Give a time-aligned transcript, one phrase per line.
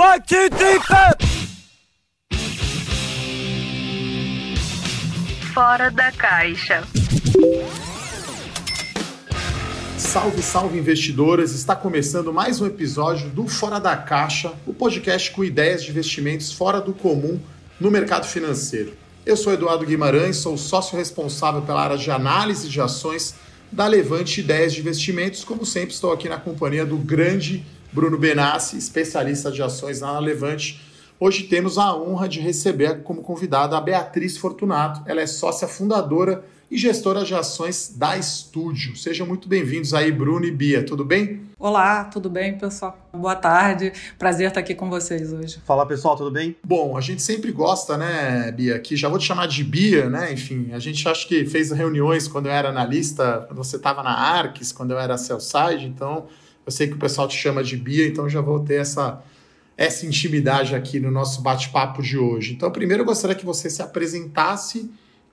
[0.00, 1.14] One, two, three, four.
[5.52, 6.82] Fora da caixa.
[9.98, 11.52] Salve, salve investidoras!
[11.52, 16.50] Está começando mais um episódio do Fora da Caixa, o podcast com ideias de investimentos
[16.50, 17.38] fora do comum
[17.78, 18.94] no mercado financeiro.
[19.26, 23.34] Eu sou Eduardo Guimarães, sou sócio responsável pela área de análise de ações
[23.70, 25.44] da Levante Ideias de Investimentos.
[25.44, 30.80] Como sempre, estou aqui na companhia do grande Bruno Benassi, especialista de ações na Levante.
[31.18, 35.02] Hoje temos a honra de receber como convidada a Beatriz Fortunato.
[35.06, 38.96] Ela é sócia fundadora e gestora de ações da Estúdio.
[38.96, 40.86] Sejam muito bem-vindos aí, Bruno e Bia.
[40.86, 41.40] Tudo bem?
[41.58, 42.96] Olá, tudo bem, pessoal?
[43.12, 43.92] Boa tarde.
[44.16, 45.60] Prazer estar aqui com vocês hoje.
[45.66, 46.56] Fala, pessoal, tudo bem?
[46.64, 50.32] Bom, a gente sempre gosta, né, Bia, que já vou te chamar de Bia, né?
[50.32, 54.12] Enfim, a gente acho que fez reuniões quando eu era analista, quando você estava na
[54.12, 56.28] Arques, quando eu era sell-side, então
[56.64, 59.22] eu sei que o pessoal te chama de Bia, então já vou ter essa
[59.76, 62.52] essa intimidade aqui no nosso bate-papo de hoje.
[62.52, 64.90] Então, primeiro eu gostaria que você se apresentasse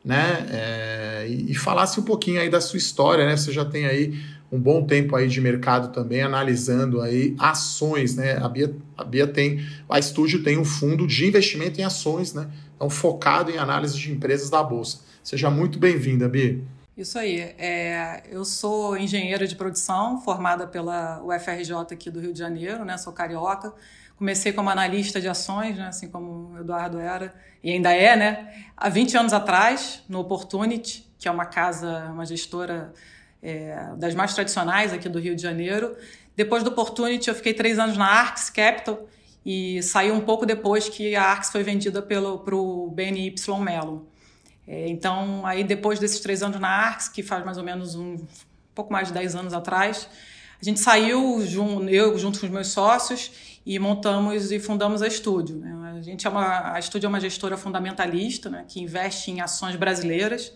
[0.07, 0.47] né?
[0.49, 3.35] É, e, falasse um pouquinho aí da sua história, né?
[3.35, 4.17] Você já tem aí
[4.49, 8.37] um bom tempo aí de mercado também, analisando aí ações, né?
[8.37, 12.47] A Bia, a Bia tem, a Estúdio tem um fundo de investimento em ações, né?
[12.73, 14.99] Então, focado em análise de empresas da Bolsa.
[15.21, 16.61] Seja muito bem-vinda, Bia.
[16.97, 17.41] Isso aí.
[17.59, 22.97] É, eu sou engenheira de produção, formada pela UFRJ aqui do Rio de Janeiro, né?
[22.97, 23.71] Sou carioca.
[24.17, 28.65] Comecei como analista de ações, né, assim como o Eduardo era, e ainda é, né?
[28.75, 32.91] Há 20 anos atrás, no Opportunity, que é uma casa, uma gestora
[33.43, 35.95] é, das mais tradicionais aqui do Rio de Janeiro.
[36.35, 39.07] Depois do Opportunity, eu fiquei três anos na Arx Capital
[39.45, 44.01] e saí um pouco depois que a Arx foi vendida para o BNY Mellon.
[44.67, 48.15] É, então, aí depois desses três anos na Arx, que faz mais ou menos um,
[48.15, 48.27] um
[48.75, 50.09] pouco mais de 10 anos atrás,
[50.61, 51.41] a gente saiu,
[51.89, 53.31] eu junto com os meus sócios,
[53.67, 55.57] e montamos e fundamos a Estúdio.
[55.57, 55.93] Né?
[55.97, 59.75] A gente é uma, a Estúdio é uma gestora fundamentalista, né, que investe em ações
[59.75, 60.53] brasileiras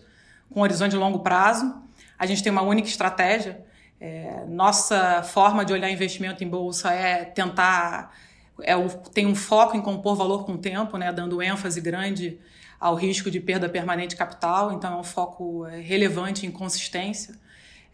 [0.50, 1.74] com horizonte de longo prazo.
[2.18, 3.62] A gente tem uma única estratégia.
[4.00, 8.16] É, nossa forma de olhar investimento em bolsa é tentar
[8.62, 8.74] é
[9.12, 12.38] tem um foco em compor valor com o tempo, né, dando ênfase grande
[12.82, 14.72] ao risco de perda permanente de capital.
[14.72, 17.34] Então é um foco é, relevante em consistência.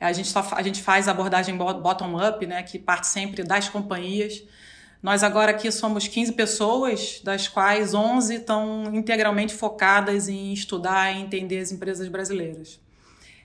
[0.00, 4.42] A gente, só, a gente faz abordagem bottom-up, né, que parte sempre das companhias
[5.02, 11.20] nós agora aqui somos 15 pessoas, das quais 11 estão integralmente focadas em estudar e
[11.20, 12.80] entender as empresas brasileiras.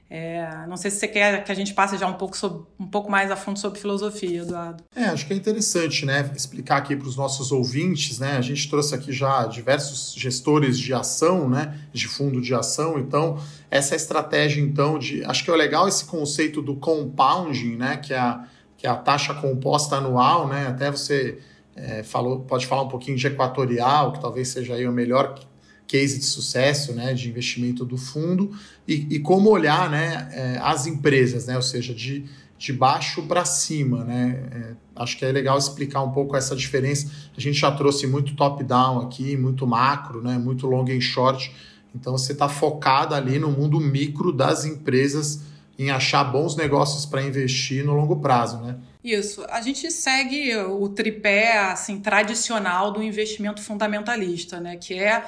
[0.10, 2.86] É, não sei se você quer que a gente passe já um pouco, sobre, um
[2.86, 4.84] pouco mais a fundo sobre filosofia, Eduardo.
[4.96, 8.70] É, acho que é interessante, né, explicar aqui para os nossos ouvintes, né, a gente
[8.70, 13.40] trouxe aqui já diversos gestores de ação, né, de fundo de ação, então
[13.72, 18.20] essa estratégia, então, de, acho que é legal esse conceito do compounding, né, que é
[18.20, 18.46] a
[18.84, 20.68] que é a taxa composta anual, né?
[20.68, 21.40] Até você
[21.74, 25.40] é, falou, pode falar um pouquinho de equatorial, que talvez seja aí o melhor
[25.88, 28.52] case de sucesso, né, de investimento do fundo
[28.88, 32.26] e, e como olhar, né, é, as empresas, né, ou seja, de,
[32.58, 34.50] de baixo para cima, né?
[34.52, 37.12] É, acho que é legal explicar um pouco essa diferença.
[37.36, 41.54] A gente já trouxe muito top-down aqui, muito macro, né, muito long and short.
[41.94, 45.42] Então você está focado ali no mundo micro das empresas
[45.78, 48.78] em achar bons negócios para investir no longo prazo, né?
[49.04, 49.44] Isso.
[49.50, 54.78] A gente segue o tripé assim tradicional do investimento fundamentalista, né?
[54.78, 55.26] Que é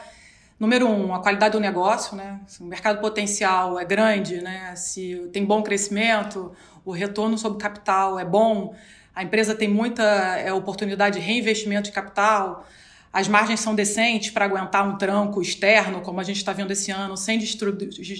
[0.59, 2.39] número um, a qualidade do negócio, né?
[2.47, 4.75] Se o mercado potencial é grande, né?
[4.75, 6.51] Se tem bom crescimento,
[6.83, 8.75] o retorno sobre capital é bom,
[9.13, 12.65] a empresa tem muita é, oportunidade de reinvestimento de capital
[13.15, 16.91] as margens são decentes para aguentar um tranco externo, como a gente está vendo esse
[16.91, 17.73] ano, sem destruir,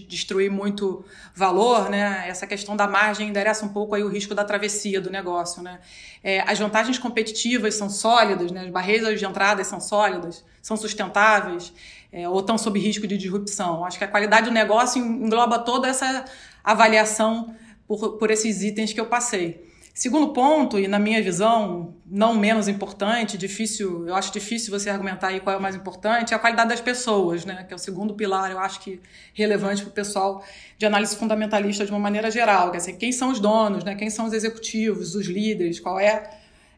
[0.07, 1.03] destruir muito
[1.35, 2.23] valor, né?
[2.29, 5.81] Essa questão da margem endereça um pouco aí o risco da travessia do negócio, né?
[6.23, 8.61] É, as vantagens competitivas são sólidas, né?
[8.61, 11.73] As barreiras de entrada são sólidas, são sustentáveis,
[12.15, 13.83] é, ou estão sob risco de disrupção.
[13.83, 16.23] Acho que a qualidade do negócio engloba toda essa
[16.63, 17.53] avaliação
[17.85, 19.65] por, por esses itens que eu passei.
[19.93, 25.27] Segundo ponto, e na minha visão, não menos importante, difícil, eu acho difícil você argumentar
[25.27, 27.65] aí qual é o mais importante, é a qualidade das pessoas, né?
[27.67, 29.01] Que é o segundo pilar, eu acho que
[29.33, 30.41] relevante para o pessoal
[30.77, 32.71] de análise fundamentalista de uma maneira geral.
[32.71, 33.93] Quer dizer, quem são os donos, né?
[33.95, 36.29] Quem são os executivos, os líderes, qual é,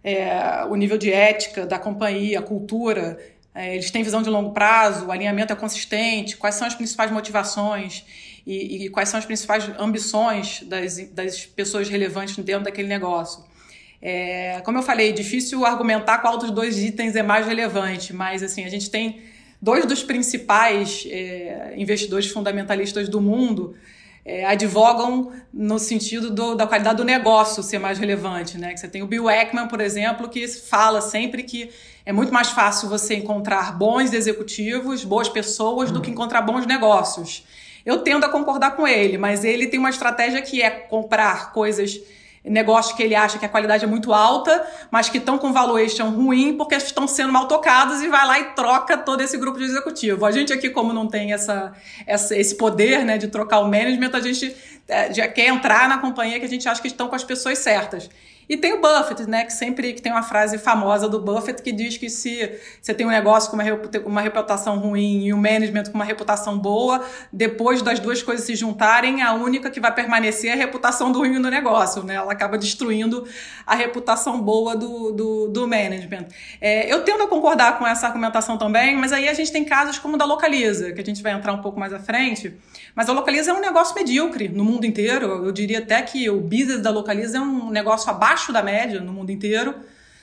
[0.04, 3.20] é o nível de ética da companhia, a cultura,
[3.58, 8.06] eles têm visão de longo prazo, o alinhamento é consistente, quais são as principais motivações
[8.46, 13.44] e, e quais são as principais ambições das, das pessoas relevantes dentro daquele negócio.
[14.02, 18.64] É, como eu falei, difícil argumentar qual dos dois itens é mais relevante, mas assim
[18.64, 19.22] a gente tem
[19.62, 23.76] dois dos principais é, investidores fundamentalistas do mundo
[24.28, 28.74] é, advogam no sentido do, da qualidade do negócio ser mais relevante, né?
[28.74, 31.70] Que você tem o Bill Ackman, por exemplo, que fala sempre que
[32.06, 37.46] é muito mais fácil você encontrar bons executivos, boas pessoas, do que encontrar bons negócios.
[37.86, 41.98] Eu tendo a concordar com ele, mas ele tem uma estratégia que é comprar coisas
[42.50, 46.10] negócios que ele acha que a qualidade é muito alta, mas que estão com valuation
[46.10, 49.66] ruim porque estão sendo mal tocados e vai lá e troca todo esse grupo de
[49.66, 50.26] executivo.
[50.26, 51.74] A gente aqui, como não tem essa,
[52.06, 54.56] essa esse poder né, de trocar o management, a gente
[55.14, 58.10] já quer entrar na companhia que a gente acha que estão com as pessoas certas.
[58.50, 61.72] E tem o Buffett, né, que sempre que tem uma frase famosa do Buffett que
[61.72, 63.58] diz que se você tem um negócio com
[64.06, 68.56] uma reputação ruim e um management com uma reputação boa, depois das duas coisas se
[68.56, 72.16] juntarem, a única que vai permanecer é a reputação do ruim do negócio, né?
[72.16, 73.28] Ela acaba destruindo
[73.66, 76.28] a reputação boa do, do, do management.
[76.62, 80.00] É, eu tendo a concordar com essa argumentação também, mas aí a gente tem casos
[80.00, 82.56] como o da Localiza, que a gente vai entrar um pouco mais à frente,
[82.96, 85.46] mas a Localiza é um negócio medíocre no mundo inteiro.
[85.46, 89.14] Eu diria até que o business da Localiza é um negócio abaixo da média no
[89.14, 89.76] mundo inteiro.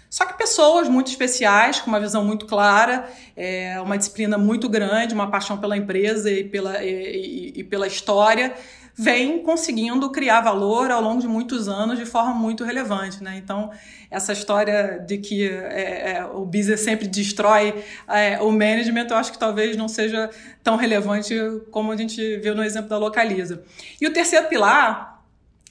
[0.09, 5.13] Só que pessoas muito especiais, com uma visão muito clara, é, uma disciplina muito grande,
[5.13, 8.55] uma paixão pela empresa e pela, e, e, e pela história,
[8.97, 13.23] vem conseguindo criar valor ao longo de muitos anos de forma muito relevante.
[13.23, 13.37] Né?
[13.37, 13.71] Então,
[14.11, 19.33] essa história de que é, é, o business sempre destrói é, o management, eu acho
[19.33, 20.31] que talvez não seja
[20.63, 21.35] tão relevante
[21.71, 23.63] como a gente viu no exemplo da Localiza.
[24.01, 25.14] E o terceiro pilar,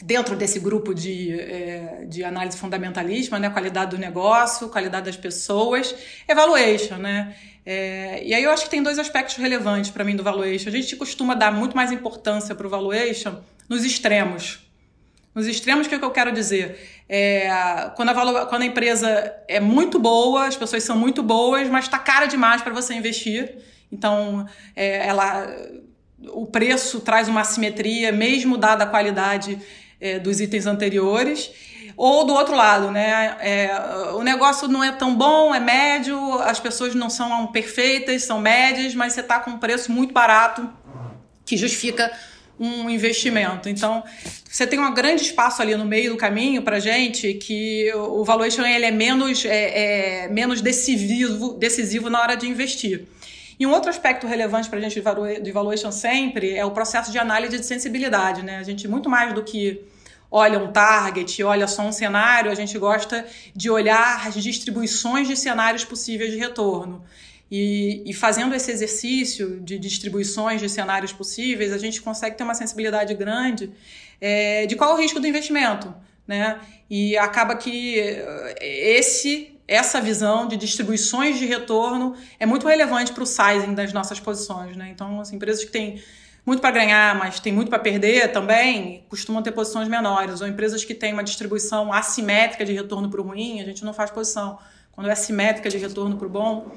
[0.05, 5.95] dentro desse grupo de, é, de análise fundamentalista, né, qualidade do negócio, qualidade das pessoas,
[6.27, 7.33] evaluation, né?
[7.65, 10.67] É, e aí eu acho que tem dois aspectos relevantes para mim do valuation.
[10.67, 13.37] A gente costuma dar muito mais importância para o valuation
[13.69, 14.59] nos extremos.
[15.33, 17.05] Nos extremos, o que, é que eu quero dizer?
[17.07, 17.47] É,
[17.95, 21.97] quando, a quando a empresa é muito boa, as pessoas são muito boas, mas está
[21.97, 23.55] cara demais para você investir.
[23.89, 24.45] Então,
[24.75, 25.47] é, ela,
[26.33, 29.57] o preço traz uma assimetria, mesmo dada a qualidade
[30.03, 31.49] é, dos itens anteriores.
[31.95, 33.37] Ou do outro lado, né?
[33.39, 33.71] É,
[34.15, 38.95] o negócio não é tão bom, é médio, as pessoas não são perfeitas, são médias,
[38.95, 40.67] mas você está com um preço muito barato
[41.45, 42.11] que justifica
[42.59, 43.69] um investimento.
[43.69, 44.03] Então,
[44.49, 48.65] você tem um grande espaço ali no meio do caminho para gente que o valuation
[48.65, 53.05] ele é menos, é, é menos decisivo, decisivo na hora de investir.
[53.59, 54.99] E um outro aspecto relevante para a gente
[55.41, 58.41] de valuation sempre é o processo de análise de sensibilidade.
[58.43, 58.57] Né?
[58.57, 59.92] A gente, muito mais do que
[60.35, 63.23] olha um target, olha só um cenário, a gente gosta
[63.55, 67.03] de olhar as distribuições de cenários possíveis de retorno.
[67.51, 72.55] E, e, fazendo esse exercício de distribuições de cenários possíveis, a gente consegue ter uma
[72.55, 73.69] sensibilidade grande
[74.19, 75.93] é, de qual é o risco do investimento.
[76.27, 76.59] Né?
[76.89, 78.55] E acaba que eh,
[78.97, 84.19] esse, essa visão de distribuições de retorno é muito relevante para o sizing das nossas
[84.19, 84.75] posições.
[84.75, 84.89] Né?
[84.89, 86.01] Então, as empresas que têm
[86.45, 90.41] muito para ganhar, mas tem muito para perder também, costumam ter posições menores.
[90.41, 93.93] Ou empresas que têm uma distribuição assimétrica de retorno para o ruim, a gente não
[93.93, 94.59] faz posição.
[94.91, 96.67] Quando é assimétrica de retorno para o bom,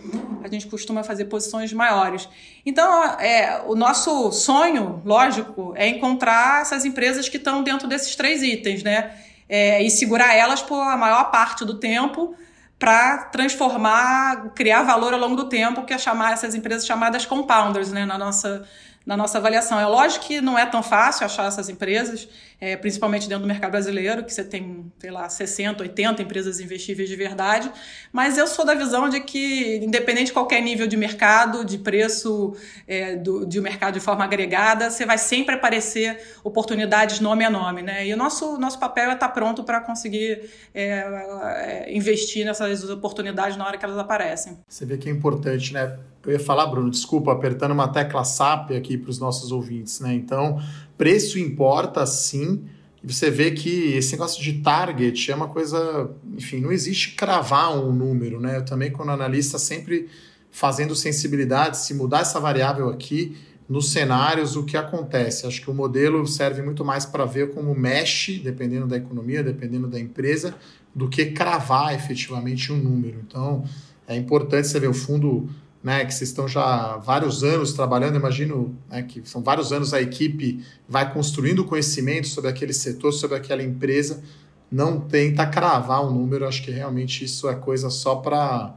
[0.43, 2.27] a gente costuma fazer posições maiores.
[2.65, 8.43] Então, é, o nosso sonho, lógico, é encontrar essas empresas que estão dentro desses três
[8.43, 9.15] itens, né?
[9.47, 12.35] É, e segurar elas por a maior parte do tempo
[12.79, 17.93] para transformar, criar valor ao longo do tempo, que é chamar essas empresas chamadas compounders,
[17.93, 18.07] né?
[18.07, 18.67] Na nossa
[19.07, 19.79] na nossa avaliação.
[19.79, 22.29] É lógico que não é tão fácil achar essas empresas,
[22.61, 27.09] é, principalmente dentro do mercado brasileiro, que você tem, sei lá, 60, 80 empresas investíveis
[27.09, 27.71] de verdade,
[28.13, 32.57] mas eu sou da visão de que, independente de qualquer nível de mercado, de preço
[32.89, 37.51] é, do, de um mercado de forma agregada, você vai sempre aparecer oportunidades nome a
[37.51, 38.05] nome, né?
[38.05, 43.57] E o nosso, nosso papel é estar pronto para conseguir é, é, investir nessas oportunidades
[43.57, 44.59] na hora que elas aparecem.
[44.67, 45.97] Você vê que é importante, né?
[46.27, 50.13] Eu ia falar, Bruno, desculpa, apertando uma tecla SAP aqui para os nossos ouvintes, né?
[50.13, 50.61] Então,
[50.99, 52.65] preço importa sim.
[53.05, 57.93] Você vê que esse negócio de target é uma coisa, enfim, não existe cravar um
[57.93, 58.57] número, né?
[58.57, 60.09] Eu também, quando analista, sempre
[60.51, 63.37] fazendo sensibilidade, se mudar essa variável aqui,
[63.69, 65.47] nos cenários, o que acontece.
[65.47, 69.87] Acho que o modelo serve muito mais para ver como mexe, dependendo da economia, dependendo
[69.87, 70.55] da empresa,
[70.95, 73.19] do que cravar efetivamente um número.
[73.27, 73.65] Então,
[74.09, 75.49] é importante você ver o fundo
[75.87, 79.95] né, que vocês estão já há vários anos trabalhando, imagino né, que são vários anos
[79.95, 84.21] a equipe vai construindo conhecimento sobre aquele setor, sobre aquela empresa,
[84.69, 88.75] não tenta cravar um número, acho que realmente isso é coisa só para,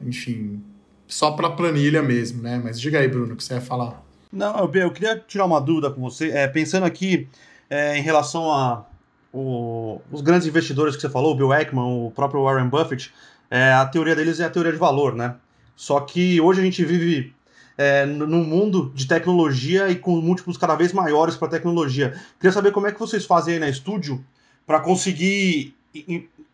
[0.00, 0.60] enfim,
[1.06, 2.60] só para planilha mesmo, né?
[2.60, 4.02] Mas diga aí, Bruno, o que você ia falar.
[4.32, 7.28] Não, eu queria tirar uma dúvida com você, é, pensando aqui
[7.70, 8.86] é, em relação a
[9.32, 13.14] o, os grandes investidores que você falou, o Bill Ackman, o próprio Warren Buffett,
[13.48, 15.36] é, a teoria deles é a teoria de valor, né?
[15.80, 17.32] Só que hoje a gente vive
[17.78, 22.20] é, no mundo de tecnologia e com múltiplos cada vez maiores para tecnologia.
[22.38, 24.22] Queria saber como é que vocês fazem aí na estúdio
[24.66, 25.74] para conseguir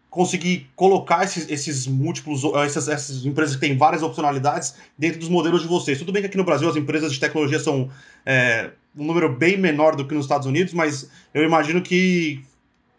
[0.08, 5.62] conseguir colocar esses, esses múltiplos, essas, essas, empresas que têm várias opcionalidades dentro dos modelos
[5.62, 5.98] de vocês.
[5.98, 7.90] Tudo bem que aqui no Brasil as empresas de tecnologia são
[8.24, 12.44] é, um número bem menor do que nos Estados Unidos, mas eu imagino que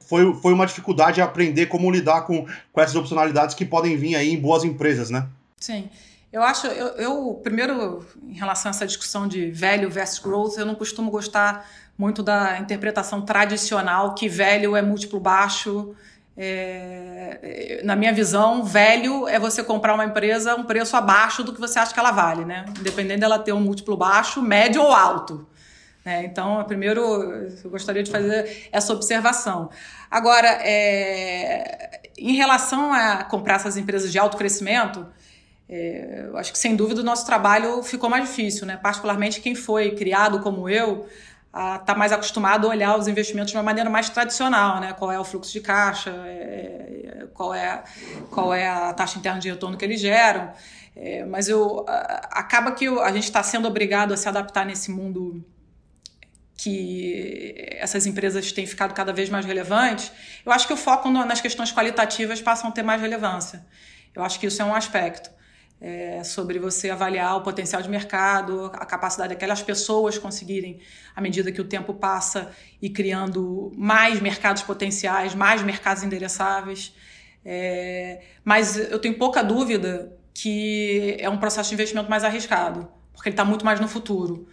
[0.02, 4.34] foi, foi uma dificuldade aprender como lidar com, com essas opcionalidades que podem vir aí
[4.34, 5.26] em boas empresas, né?
[5.58, 5.90] Sim.
[6.38, 10.68] Eu acho, eu, eu, primeiro, em relação a essa discussão de velho versus growth, eu
[10.68, 11.68] não costumo gostar
[11.98, 15.96] muito da interpretação tradicional que velho é múltiplo baixo,
[16.38, 21.52] é, na minha visão, velho é você comprar uma empresa a um preço abaixo do
[21.52, 22.66] que você acha que ela vale, né?
[22.80, 25.48] Independente dela ter um múltiplo baixo, médio ou alto.
[26.06, 26.24] Né?
[26.24, 29.72] Então, primeiro, eu gostaria de fazer essa observação.
[30.12, 35.08] Agora, é, em relação a comprar essas empresas de alto crescimento,
[35.70, 38.78] é, eu acho que sem dúvida o nosso trabalho ficou mais difícil, né?
[38.78, 41.08] Particularmente quem foi criado como eu,
[41.80, 44.94] está mais acostumado a olhar os investimentos de uma maneira mais tradicional, né?
[44.94, 47.84] Qual é o fluxo de caixa, é, qual, é,
[48.32, 50.54] qual é a taxa interna de retorno que eles geram.
[50.96, 51.86] É, mas eu,
[52.32, 55.44] acaba que a gente está sendo obrigado a se adaptar nesse mundo
[56.56, 60.12] que essas empresas têm ficado cada vez mais relevantes.
[60.46, 63.64] Eu acho que o foco nas questões qualitativas passam a ter mais relevância.
[64.16, 65.37] Eu acho que isso é um aspecto
[65.80, 70.80] é, sobre você avaliar o potencial de mercado, a capacidade daquelas pessoas conseguirem,
[71.16, 76.94] à medida que o tempo passa, e criando mais mercados potenciais, mais mercados endereçáveis.
[77.46, 83.30] É, mas eu tenho pouca dúvida que é um processo de investimento mais arriscado, porque
[83.30, 84.48] ele está muito mais no futuro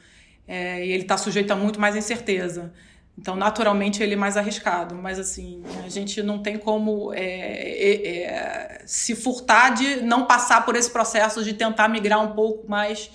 [0.46, 2.72] é, e ele está sujeito a muito mais incerteza.
[3.16, 4.94] Então, naturalmente, ele é mais arriscado.
[4.94, 10.64] Mas, assim, a gente não tem como é, é, é, se furtar de não passar
[10.64, 13.10] por esse processo de tentar migrar um pouco mais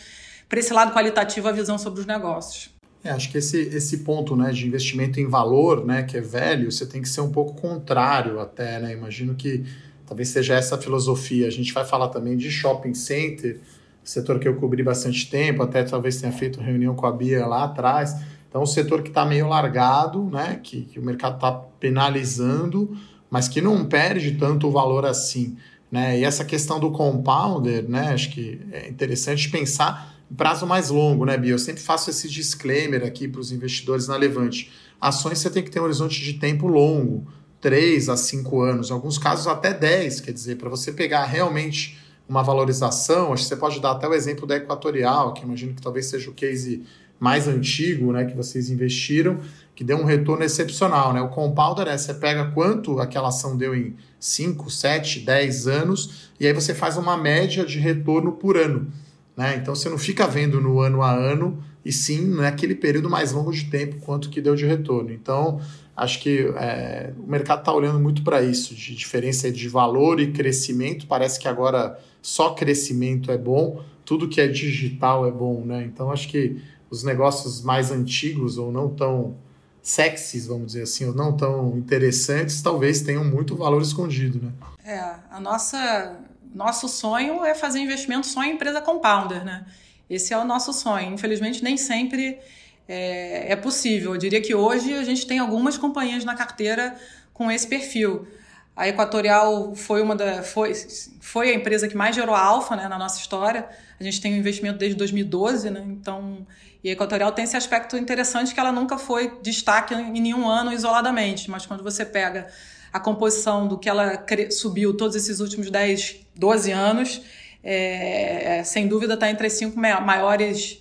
[0.48, 2.72] para esse lado qualitativo a visão sobre os negócios.
[3.03, 6.72] É, acho que esse, esse ponto né, de investimento em valor, né, que é velho,
[6.72, 8.91] você tem que ser um pouco contrário até, né?
[8.91, 9.63] Imagino que
[10.06, 11.48] talvez seja essa a filosofia.
[11.48, 13.60] A gente vai falar também de shopping center,
[14.03, 17.65] setor que eu cobri bastante tempo, até talvez tenha feito reunião com a Bia lá
[17.65, 18.15] atrás
[18.50, 22.98] então, o setor que está meio largado, né, que, que o mercado está penalizando,
[23.29, 25.56] mas que não perde tanto valor assim.
[25.91, 26.20] Né?
[26.20, 31.25] E essa questão do compounder, né, acho que é interessante pensar em prazo mais longo,
[31.25, 31.51] né, Bia?
[31.51, 34.72] Eu sempre faço esse disclaimer aqui para os investidores na Levante.
[35.00, 37.27] Ações você tem que ter um horizonte de tempo longo,
[37.62, 42.00] 3 a 5 anos, em alguns casos até 10, quer dizer, para você pegar realmente
[42.27, 45.82] uma valorização, acho que você pode dar até o exemplo da Equatorial, que imagino que
[45.82, 46.84] talvez seja o case
[47.20, 49.40] mais antigo, né, que vocês investiram,
[49.76, 51.22] que deu um retorno excepcional, né?
[51.22, 56.46] O compounder é você pega quanto aquela ação deu em 5, 7, 10 anos e
[56.46, 58.92] aí você faz uma média de retorno por ano,
[59.38, 59.56] né?
[59.56, 63.52] Então você não fica vendo no ano a ano e sim naquele período mais longo
[63.52, 65.12] de tempo quanto que deu de retorno.
[65.12, 65.62] Então
[65.96, 70.32] acho que é, o mercado está olhando muito para isso, de diferença de valor e
[70.32, 71.08] crescimento.
[71.08, 75.84] Parece que agora só crescimento é bom, tudo que é digital é bom, né?
[75.86, 76.58] Então acho que
[76.89, 79.36] os negócios mais antigos ou não tão
[79.81, 84.51] sexys, vamos dizer assim, ou não tão interessantes, talvez tenham muito valor escondido, né?
[84.84, 86.17] É, a nossa
[86.53, 89.65] nosso sonho é fazer investimento só em empresa compounder, né?
[90.10, 91.13] Esse é o nosso sonho.
[91.13, 92.39] Infelizmente, nem sempre
[92.88, 94.13] é, é possível.
[94.13, 96.96] Eu diria que hoje a gente tem algumas companhias na carteira
[97.34, 98.27] com esse perfil.
[98.75, 100.74] A Equatorial foi uma da, foi,
[101.19, 103.67] foi a empresa que mais gerou alfa né, na nossa história.
[104.00, 105.84] A gente tem um investimento desde 2012, né?
[105.88, 106.48] Então
[106.84, 111.50] e Equatorial tem esse aspecto interessante que ela nunca foi destaque em nenhum ano isoladamente,
[111.50, 112.48] mas quando você pega
[112.92, 117.22] a composição do que ela subiu todos esses últimos 10, 12 anos,
[117.64, 120.80] é, é, sem dúvida está entre as cinco maiores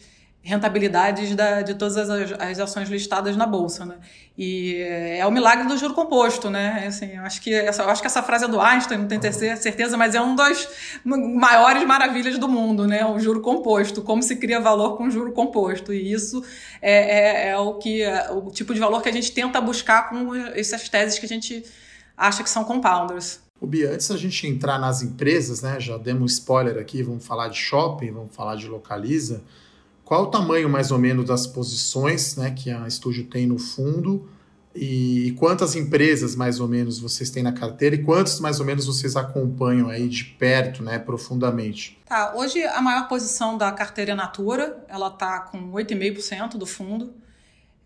[0.49, 3.97] rentabilidades da, de todas as, as, ações listadas na bolsa, né?
[4.37, 6.87] E é o milagre do juro composto, né?
[6.87, 9.97] Assim, eu acho que essa, acho que essa frase é do Einstein, não tenho certeza,
[9.97, 10.67] mas é um das
[11.05, 13.05] maiores maravilhas do mundo, né?
[13.05, 16.43] O juro composto, como se cria valor com juro composto, e isso
[16.81, 20.09] é, é, é o que é o tipo de valor que a gente tenta buscar
[20.09, 21.63] com essas teses que a gente
[22.17, 23.41] acha que são compounders.
[23.61, 25.79] O Bia, antes da gente entrar nas empresas, né?
[25.79, 29.43] Já demos spoiler aqui, vamos falar de shopping, vamos falar de localiza.
[30.09, 34.27] Qual o tamanho mais ou menos das posições né, que a estúdio tem no fundo
[34.75, 38.87] e quantas empresas mais ou menos vocês têm na carteira e quantos mais ou menos
[38.87, 41.99] vocês acompanham aí de perto, né, profundamente?
[42.07, 47.13] Tá, hoje a maior posição da carteira é Natura, ela está com 8,5% do fundo.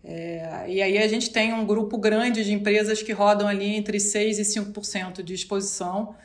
[0.01, 3.97] É, e aí a gente tem um grupo grande de empresas que rodam ali entre
[3.97, 6.15] 6% e 5% de exposição.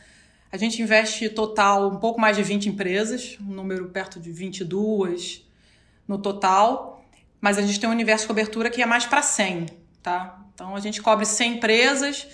[0.53, 5.48] A gente investe total um pouco mais de 20 empresas, um número perto de 22
[6.09, 7.05] no total,
[7.41, 9.67] mas a gente tem um universo de cobertura que é mais para 100,
[10.03, 10.41] tá?
[10.55, 12.27] Então a gente cobre 100 empresas,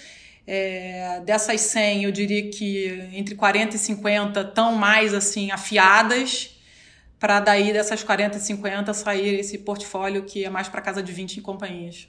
[0.47, 6.57] é, dessas 100 eu diria que entre 40 e 50 estão mais assim afiadas,
[7.19, 11.13] para daí dessas 40 e 50 sair esse portfólio que é mais para casa de
[11.13, 12.09] 20 companhias.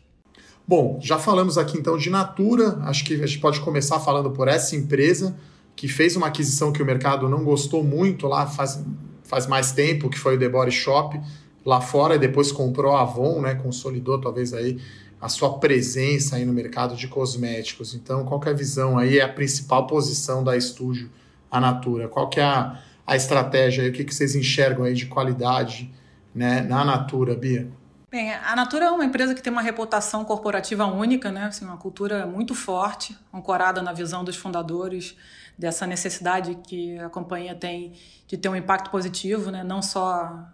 [0.68, 4.48] Bom, já falamos aqui então de Natura, acho que a gente pode começar falando por
[4.48, 5.36] essa empresa
[5.76, 8.84] que fez uma aquisição que o mercado não gostou muito lá faz,
[9.24, 11.20] faz mais tempo, que foi o The Body Shop
[11.66, 14.80] lá fora, e depois comprou a Avon, né, consolidou talvez aí
[15.20, 17.96] a sua presença aí no mercado de cosméticos.
[17.96, 21.10] Então, qual é a visão aí, é a principal posição da Estúdio,
[21.50, 22.08] a Natura?
[22.08, 25.92] Qual que é a, a estratégia aí, o que, que vocês enxergam aí de qualidade
[26.34, 27.68] né, na Natura, Bia?
[28.12, 31.46] Bem, a Natura é uma empresa que tem uma reputação corporativa única, né?
[31.46, 35.18] Assim, uma cultura muito forte, ancorada na visão dos fundadores
[35.58, 37.94] dessa necessidade que a companhia tem
[38.28, 39.64] de ter um impacto positivo, né?
[39.64, 40.48] não só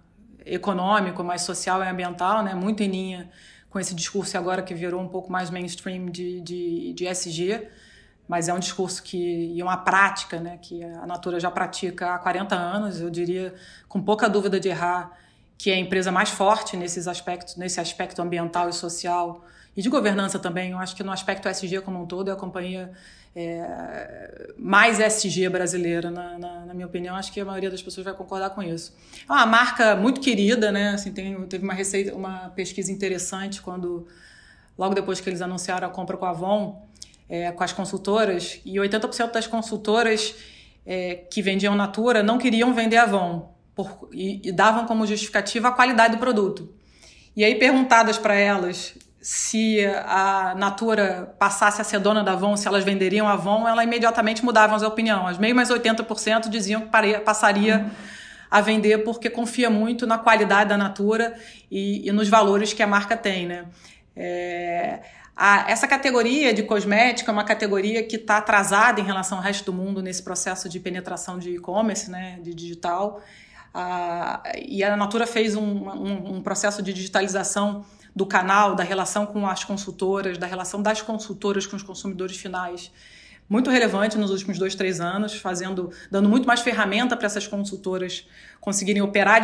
[0.46, 2.54] econômico, mas social e ambiental, né?
[2.54, 3.30] muito em linha
[3.70, 7.68] com esse discurso agora que virou um pouco mais mainstream de, de, de SG,
[8.28, 10.58] mas é um discurso que e uma prática né?
[10.62, 13.54] que a Natura já pratica há 40 anos, eu diria,
[13.88, 15.18] com pouca dúvida de errar,
[15.58, 19.46] que é a empresa mais forte nesses aspectos, nesse aspecto ambiental e social
[19.76, 20.72] e de governança também.
[20.72, 22.92] Eu acho que no aspecto SG como um todo é a companhia
[23.36, 27.16] é, mais SG brasileira, na, na, na, minha opinião.
[27.16, 28.94] Acho que a maioria das pessoas vai concordar com isso.
[29.28, 30.90] É uma marca muito querida, né?
[30.90, 34.08] Assim, tem, teve uma, receita, uma pesquisa interessante quando,
[34.78, 36.86] logo depois que eles anunciaram a compra com a Avon,
[37.30, 40.36] é, com as consultoras, e 80% das consultoras
[40.86, 45.72] é, que vendiam Natura não queriam vender Avon por, e, e davam como justificativa a
[45.72, 46.74] qualidade do produto.
[47.34, 52.68] E aí, perguntadas para elas se a Natura passasse a ser dona da Avon, se
[52.68, 55.28] elas venderiam a Avon, ela imediatamente mudavam a opinião.
[55.28, 57.92] As mesmas 80% diziam que passaria
[58.50, 61.38] a vender porque confia muito na qualidade da Natura
[61.70, 63.66] e, e nos valores que a marca tem, né?
[64.16, 65.00] É,
[65.36, 69.72] a, essa categoria de cosmética é uma categoria que está atrasada em relação ao resto
[69.72, 73.22] do mundo nesse processo de penetração de e-commerce, né, de digital.
[73.74, 79.26] A, e a Natura fez um, um, um, processo de digitalização do canal, da relação
[79.26, 82.92] com as consultoras, da relação das consultoras com os consumidores finais,
[83.52, 88.26] muito relevante nos últimos dois, três anos, fazendo, dando muito mais ferramenta para essas consultoras
[88.62, 89.42] conseguirem operar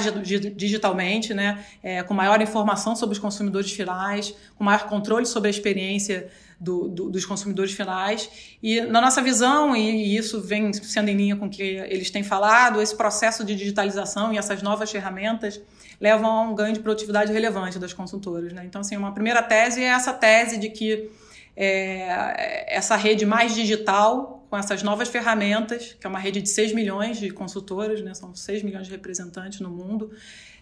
[0.56, 5.50] digitalmente, né, é, com maior informação sobre os consumidores finais, com maior controle sobre a
[5.50, 8.30] experiência do, do, dos consumidores finais.
[8.62, 12.24] E na nossa visão, e, isso vem sendo em linha com o que eles têm
[12.24, 15.60] falado, esse processo de digitalização e essas novas ferramentas
[16.00, 18.54] levam a um ganho de produtividade relevante das consultoras.
[18.54, 18.64] Né?
[18.66, 21.10] Então, assim, uma primeira tese é essa tese de que
[21.56, 26.74] é, essa rede mais digital, com essas novas ferramentas, que é uma rede de 6
[26.74, 28.14] milhões de consultoras, né?
[28.14, 30.12] são 6 milhões de representantes no mundo,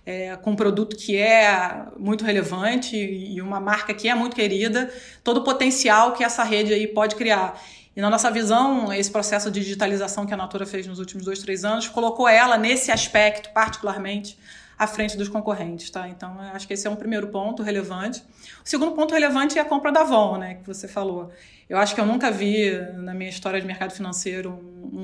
[0.06, 4.92] é, com um produto que é muito relevante e uma marca que é muito querida,
[5.24, 7.60] todo o potencial que essa rede aí pode criar.
[7.96, 11.40] E na nossa visão, esse processo de digitalização que a Natura fez nos últimos dois,
[11.40, 14.38] três anos colocou ela nesse aspecto, particularmente,
[14.78, 16.08] à frente dos concorrentes, tá?
[16.08, 18.22] Então, acho que esse é um primeiro ponto relevante.
[18.64, 21.32] O segundo ponto relevante é a compra da Avon, né, que você falou.
[21.70, 25.00] Eu acho que eu nunca vi na minha história de mercado financeiro um,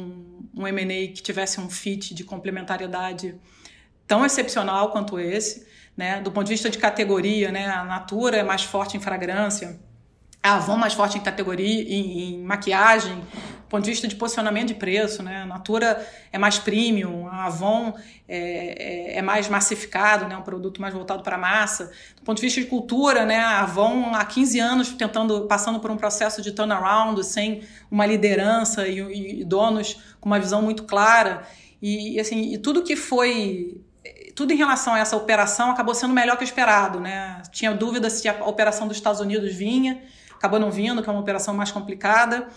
[0.56, 3.36] um, um M&A que tivesse um fit de complementariedade
[4.06, 6.22] tão excepcional quanto esse, né?
[6.22, 7.68] Do ponto de vista de categoria, né?
[7.68, 9.80] A Natura é mais forte em fragrância,
[10.44, 13.22] a Avon mais forte em categoria, em, em, maquiagem,
[13.72, 15.44] ponto de vista de posicionamento de preço, né?
[15.44, 17.94] A Natura é mais premium, a Avon
[18.28, 20.36] é, é, é mais massificado, né?
[20.36, 21.90] Um produto mais voltado para massa.
[22.18, 23.40] Do ponto de vista de cultura, né?
[23.40, 28.86] A Avon há 15 anos tentando, passando por um processo de turnaround, sem uma liderança
[28.86, 31.48] e, e donos com uma visão muito clara.
[31.82, 33.82] E, assim, e tudo que foi
[34.36, 37.42] tudo em relação a essa operação acabou sendo melhor que o esperado, né?
[37.52, 40.02] Tinha dúvida se a operação dos Estados Unidos vinha,
[40.36, 42.48] acabou não vindo, que é uma operação mais complicada.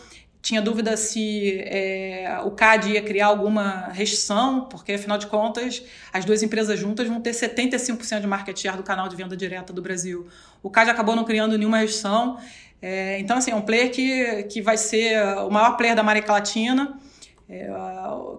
[0.45, 6.25] Tinha dúvida se é, o CAD ia criar alguma restrição, porque afinal de contas as
[6.25, 9.81] duas empresas juntas vão ter 75% de market share do canal de venda direta do
[9.81, 10.29] Brasil.
[10.63, 12.39] O CAD acabou não criando nenhuma restrição.
[12.83, 16.33] É, então, assim, é um player que, que vai ser o maior player da América
[16.33, 17.01] Latina
[17.49, 17.69] é,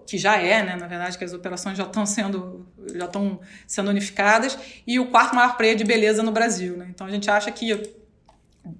[0.05, 3.89] que já é, né, na verdade, que as operações já estão sendo, já estão sendo
[3.89, 6.77] unificadas, e o quarto maior player de beleza no Brasil.
[6.77, 6.87] Né?
[6.89, 7.71] Então a gente acha que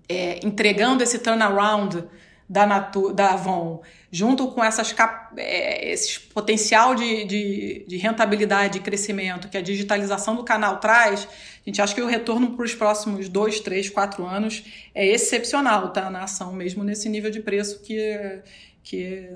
[0.09, 2.03] é, entregando esse turnaround
[2.47, 3.81] da, Natu, da Avon,
[4.11, 4.95] junto com essas,
[5.37, 11.27] é, esse potencial de, de, de rentabilidade e crescimento que a digitalização do canal traz,
[11.27, 15.91] a gente acha que o retorno para os próximos dois, três, quatro anos é excepcional
[15.91, 18.41] tá, na ação, mesmo nesse nível de preço que
[18.85, 19.27] que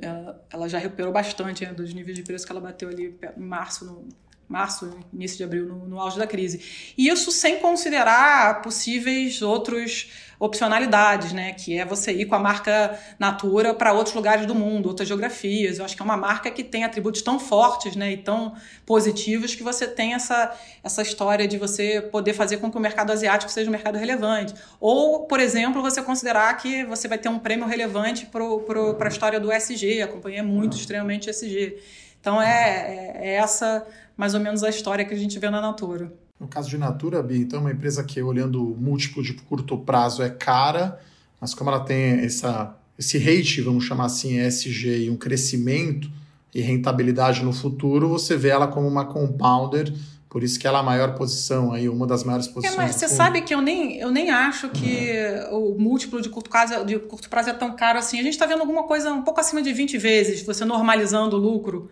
[0.00, 3.40] ela, ela já recuperou bastante né, dos níveis de preço que ela bateu ali em
[3.42, 4.08] março, no,
[4.48, 6.92] março, início de abril, no, no auge da crise.
[6.96, 11.52] E isso sem considerar possíveis outros opcionalidades, né?
[11.52, 15.78] Que é você ir com a marca Natura para outros lugares do mundo, outras geografias.
[15.78, 18.12] Eu acho que é uma marca que tem atributos tão fortes, né?
[18.12, 18.54] E tão
[18.84, 23.10] positivos que você tem essa, essa história de você poder fazer com que o mercado
[23.12, 24.54] asiático seja um mercado relevante.
[24.80, 29.40] Ou, por exemplo, você considerar que você vai ter um prêmio relevante para a história
[29.40, 30.02] do SG.
[30.02, 31.78] A companhia é muito, extremamente SG.
[32.24, 35.60] Então é, é, é essa mais ou menos a história que a gente vê na
[35.60, 36.10] Natura.
[36.40, 39.76] No caso de Natura, Bia, então é uma empresa que, olhando o múltiplo de curto
[39.76, 40.98] prazo, é cara,
[41.38, 46.10] mas como ela tem essa, esse rate, vamos chamar assim, SG, e um crescimento
[46.54, 49.92] e rentabilidade no futuro, você vê ela como uma compounder,
[50.30, 52.74] por isso que ela é a maior posição aí, uma das maiores posições.
[52.74, 55.12] É, mas você sabe que eu nem, eu nem acho que
[55.50, 55.74] uhum.
[55.74, 58.18] o múltiplo de curto, prazo, de curto prazo é tão caro assim.
[58.18, 61.38] A gente está vendo alguma coisa um pouco acima de 20 vezes, você normalizando o
[61.38, 61.90] lucro,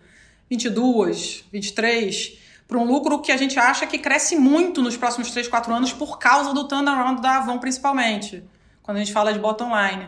[0.49, 5.47] 22, 23 para um lucro que a gente acha que cresce muito nos próximos 3,
[5.47, 8.43] 4 anos por causa do turnaround da Avon, principalmente,
[8.81, 10.07] quando a gente fala de bottom line.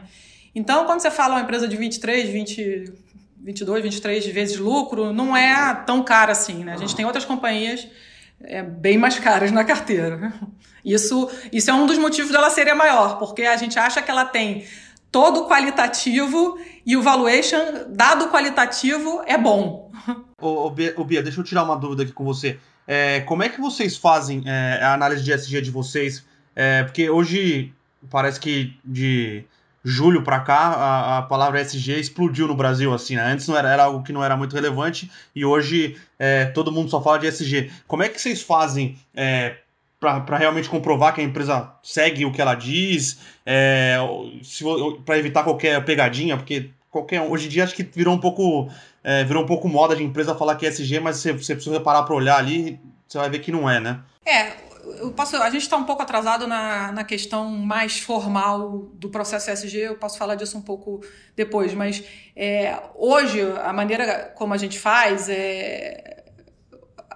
[0.53, 2.93] Então, quando você fala uma empresa de 23, 20,
[3.37, 6.73] 22, 23 vezes lucro, não é tão cara assim, né?
[6.73, 7.87] A gente tem outras companhias
[8.41, 10.33] é, bem mais caras na carteira.
[10.83, 14.23] Isso, isso é um dos motivos dela ser maior, porque a gente acha que ela
[14.23, 14.65] tem
[15.15, 19.89] todo qualitativo e o valuation, dado qualitativo, é bom.
[20.41, 22.59] Ô, ô, Bia, deixa eu tirar uma dúvida aqui com você.
[22.85, 26.25] É, como é que vocês fazem é, a análise de SG de vocês?
[26.53, 27.71] É, porque hoje
[28.11, 29.45] parece que de
[29.85, 33.15] julho para cá a, a, palavra SG explodiu no Brasil assim.
[33.15, 33.23] Né?
[33.23, 36.89] Antes não era, era, algo que não era muito relevante e hoje é, todo mundo
[36.89, 37.71] só fala de SG.
[37.87, 39.55] Como é que vocês fazem é,
[40.21, 43.97] para realmente comprovar que a empresa segue o que ela diz, é,
[45.05, 48.69] para evitar qualquer pegadinha, porque qualquer hoje em dia acho que virou um pouco
[49.03, 51.79] é, virou um pouco moda de empresa falar que é SG, mas você, você precisa
[51.79, 53.99] parar para olhar ali, você vai ver que não é, né?
[54.25, 54.53] É,
[54.99, 59.51] eu posso, a gente está um pouco atrasado na, na questão mais formal do processo
[59.51, 61.01] SG, eu posso falar disso um pouco
[61.35, 62.03] depois, mas
[62.35, 66.14] é, hoje a maneira como a gente faz é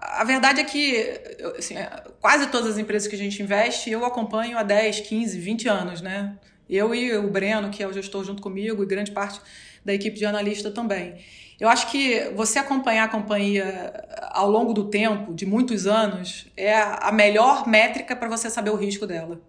[0.09, 1.21] a verdade é que
[1.57, 1.75] assim,
[2.19, 6.01] quase todas as empresas que a gente investe eu acompanho há 10, 15, 20 anos,
[6.01, 6.35] né?
[6.69, 9.39] Eu e o Breno, que é o gestor junto comigo, e grande parte
[9.83, 11.15] da equipe de analista também.
[11.59, 13.93] Eu acho que você acompanhar a companhia
[14.31, 18.75] ao longo do tempo, de muitos anos, é a melhor métrica para você saber o
[18.75, 19.41] risco dela.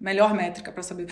[0.00, 1.06] Melhor métrica para saber.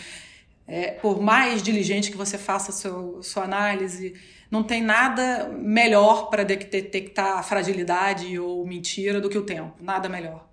[0.66, 4.14] É, por mais diligente que você faça seu, sua análise,
[4.50, 9.74] não tem nada melhor para detectar fragilidade ou mentira do que o tempo.
[9.81, 10.46] Nada melhor.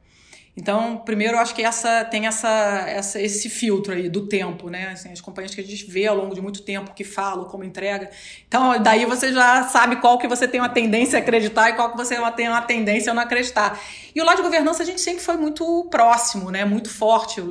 [0.56, 2.48] Então, primeiro, eu acho que essa tem essa,
[2.88, 4.89] essa, esse filtro aí do tempo, né?
[4.89, 7.63] Assim, as companhias que a gente vê ao longo de muito tempo que falam, como
[7.63, 8.12] entrega.
[8.48, 11.89] Então, daí você já sabe qual que você tem uma tendência a acreditar e qual
[11.89, 13.80] que você tem uma tendência a não acreditar.
[14.13, 16.63] E o lado de governança a gente sempre foi muito próximo, né?
[16.63, 17.42] Muito forte.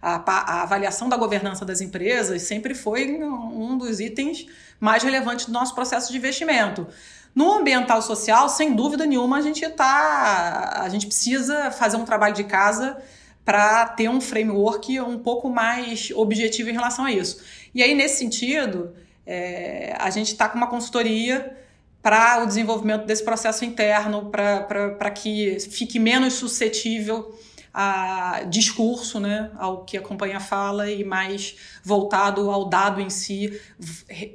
[0.00, 4.46] A, a avaliação da governança das empresas sempre foi um dos itens
[4.78, 6.86] mais relevantes do nosso processo de investimento.
[7.34, 12.34] No ambiental social, sem dúvida nenhuma, a gente tá, a gente precisa fazer um trabalho
[12.34, 12.96] de casa
[13.44, 17.42] para ter um framework um pouco mais objetivo em relação a isso.
[17.74, 18.94] E aí, nesse sentido,
[19.26, 21.56] é, a gente está com uma consultoria
[22.02, 27.34] para o desenvolvimento desse processo interno, para que fique menos suscetível
[27.74, 33.58] a discurso, né, ao que a companhia fala e mais voltado ao dado em si,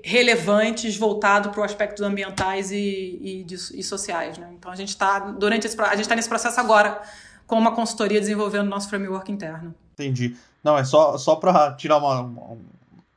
[0.03, 4.37] relevantes, voltado para os aspectos ambientais e, e, e sociais.
[4.37, 4.49] Né?
[4.57, 7.01] Então a gente está durante esse, a gente está nesse processo agora
[7.45, 9.73] com uma consultoria desenvolvendo nosso framework interno.
[9.93, 10.35] Entendi.
[10.63, 12.57] Não é só só para tirar uma,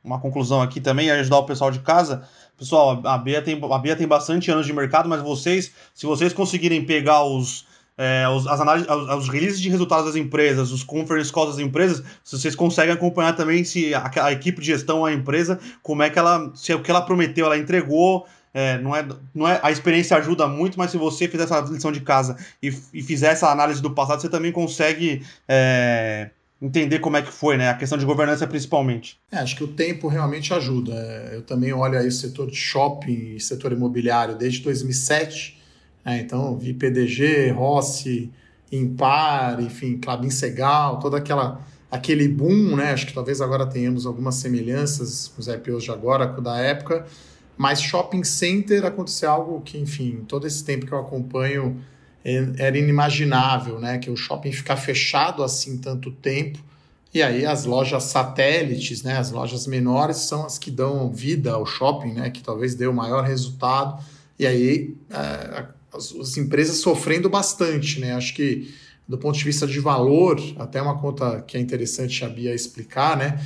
[0.03, 2.27] uma conclusão aqui também e ajudar o pessoal de casa.
[2.55, 6.31] Pessoal, a Bia tem a Bia tem bastante anos de mercado, mas vocês, se vocês
[6.31, 7.65] conseguirem pegar os
[7.97, 12.03] é, os, as análises, os, releases de resultados das empresas, os conference calls das empresas,
[12.23, 16.09] se vocês conseguem acompanhar também se a, a, equipe de gestão, a empresa, como é
[16.09, 18.25] que ela, se o que ela prometeu, ela entregou.
[18.53, 21.89] É, não é, não é, a experiência ajuda muito, mas se você fizer essa lição
[21.89, 27.15] de casa e, e fizer essa análise do passado, você também consegue é, entender como
[27.15, 27.69] é que foi, né?
[27.69, 29.17] A questão de governança principalmente.
[29.31, 30.93] É, acho que o tempo realmente ajuda.
[30.93, 35.60] É, eu também olho aí o setor de shopping setor imobiliário desde 2007
[36.03, 38.31] é, então, vi PDG, Rossi,
[38.71, 41.61] Impar, enfim, Clabin Segal, toda aquela
[41.91, 42.93] aquele boom, né?
[42.93, 47.05] Acho que talvez agora tenhamos algumas semelhanças com os IPOs de agora, com da época.
[47.57, 51.81] Mas shopping center aconteceu algo que, enfim, todo esse tempo que eu acompanho
[52.23, 53.97] é, era inimaginável, né?
[53.97, 56.59] Que o shopping ficar fechado assim tanto tempo.
[57.13, 59.17] E aí as lojas satélites, né?
[59.17, 62.29] As lojas menores são as que dão vida ao shopping, né?
[62.29, 64.01] Que talvez dê o maior resultado.
[64.39, 65.65] E aí é,
[66.01, 68.13] as, as empresas sofrendo bastante, né?
[68.13, 68.73] Acho que
[69.07, 73.17] do ponto de vista de valor, até uma conta que é interessante a Bia explicar,
[73.17, 73.39] né?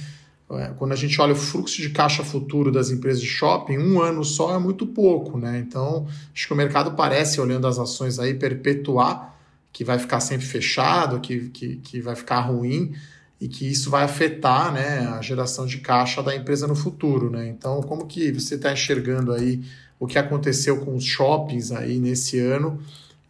[0.51, 3.99] É, quando a gente olha o fluxo de caixa futuro das empresas de shopping, um
[3.99, 5.57] ano só é muito pouco, né?
[5.57, 9.35] Então, acho que o mercado parece, olhando as ações aí, perpetuar
[9.73, 12.93] que vai ficar sempre fechado, que, que, que vai ficar ruim
[13.41, 17.29] e que isso vai afetar né, a geração de caixa da empresa no futuro.
[17.29, 17.49] Né?
[17.49, 19.61] Então, como que você está enxergando aí
[19.99, 22.81] o que aconteceu com os shoppings aí nesse ano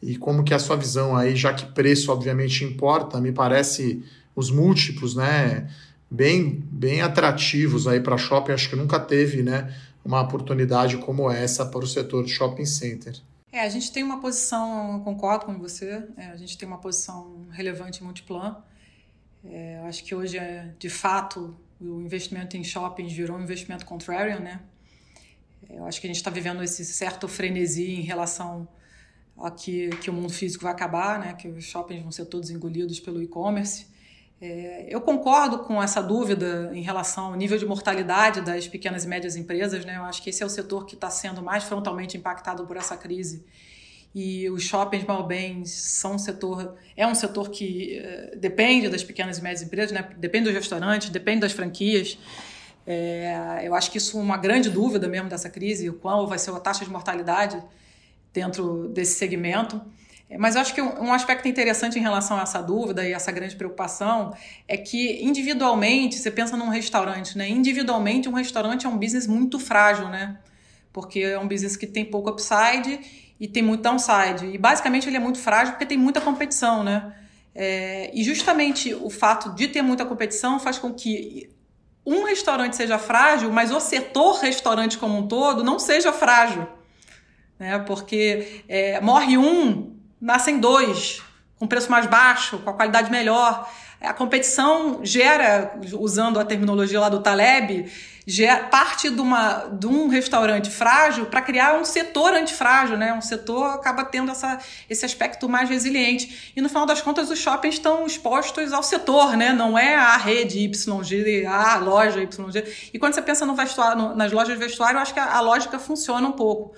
[0.01, 4.03] e como que é a sua visão aí, já que preço obviamente importa, me parece
[4.35, 5.69] os múltiplos, né,
[6.09, 9.73] bem, bem atrativos aí para shopping, acho que nunca teve, né,
[10.03, 13.15] uma oportunidade como essa para o setor de shopping center.
[13.51, 17.47] É, a gente tem uma posição, concordo com você, é, a gente tem uma posição
[17.51, 18.57] relevante em multiplan.
[19.45, 24.39] É, acho que hoje, é, de fato, o investimento em shoppings virou um investimento contrarian,
[24.39, 24.59] né?
[25.69, 28.67] Eu acho que a gente está vivendo esse certo frenesi em relação
[29.37, 31.33] a que, que o mundo físico vai acabar, né?
[31.33, 33.87] Que os shoppings vão ser todos engolidos pelo e-commerce.
[34.39, 39.07] É, eu concordo com essa dúvida em relação ao nível de mortalidade das pequenas e
[39.07, 39.85] médias empresas.
[39.85, 39.97] Né?
[39.97, 42.97] Eu acho que esse é o setor que está sendo mais frontalmente impactado por essa
[42.97, 43.45] crise.
[44.13, 49.39] E os shoppings malbens são um setor, é um setor que é, depende das pequenas
[49.39, 50.09] e médias empresas, né?
[50.17, 52.17] depende dos restaurantes, depende das franquias.
[52.87, 56.51] É, eu acho que isso é uma grande dúvida mesmo dessa crise, qual vai ser
[56.51, 57.61] a taxa de mortalidade
[58.31, 59.81] dentro desse segmento.
[60.29, 63.31] É, mas eu acho que um aspecto interessante em relação a essa dúvida e essa
[63.31, 64.35] grande preocupação
[64.67, 67.47] é que individualmente, você pensa num restaurante, né?
[67.47, 70.37] Individualmente, um restaurante é um business muito frágil, né?
[70.91, 72.99] Porque é um business que tem pouco upside
[73.39, 74.47] e tem muito downside.
[74.53, 77.13] E basicamente ele é muito frágil porque tem muita competição, né?
[77.53, 81.49] É, e justamente o fato de ter muita competição faz com que
[82.05, 86.67] um restaurante seja frágil, mas o setor restaurante como um todo não seja frágil.
[87.57, 87.79] Né?
[87.79, 91.21] Porque é, morre um, nascem dois,
[91.57, 93.67] com preço mais baixo, com a qualidade melhor.
[94.01, 97.91] A competição gera, usando a terminologia lá do Taleb,
[98.71, 103.13] parte de, uma, de um restaurante frágil para criar um setor antifrágil, né?
[103.13, 104.59] Um setor acaba tendo essa,
[104.89, 106.51] esse aspecto mais resiliente.
[106.55, 109.53] E no final das contas, os shoppings estão expostos ao setor, né?
[109.53, 112.89] Não é a rede YG, a loja YG.
[112.93, 115.35] E quando você pensa no vestuário, no, nas lojas de vestuário, eu acho que a,
[115.35, 116.73] a lógica funciona um pouco.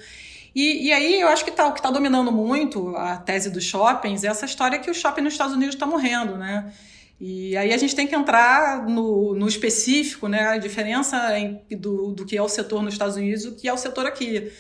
[0.54, 3.64] E, e aí eu acho que tá, o que está dominando muito a tese dos
[3.64, 6.74] shoppings é essa história que o shopping nos Estados Unidos está morrendo, né?
[7.20, 10.48] E aí a gente tem que entrar no, no específico, né?
[10.50, 13.68] A diferença em, do, do que é o setor nos Estados Unidos e o que
[13.68, 14.52] é o setor aqui.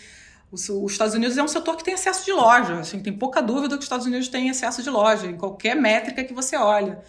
[0.52, 2.80] Os, os Estados Unidos é um setor que tem excesso de loja.
[2.80, 6.24] Assim, tem pouca dúvida que os Estados Unidos têm excesso de loja, em qualquer métrica
[6.24, 7.00] que você olha.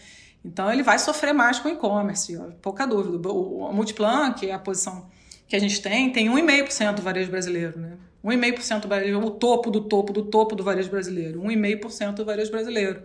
[0.45, 3.29] Então ele vai sofrer mais com o e-commerce, pouca dúvida.
[3.29, 5.09] O, o Multiplan, que é a posição
[5.49, 7.93] que a gente tem, tem 1,5% do varejo brasileiro, né?
[8.25, 12.51] 1,5% do varejo, o topo do topo do topo do varejo brasileiro, 1,5% do varejo
[12.51, 13.03] brasileiro.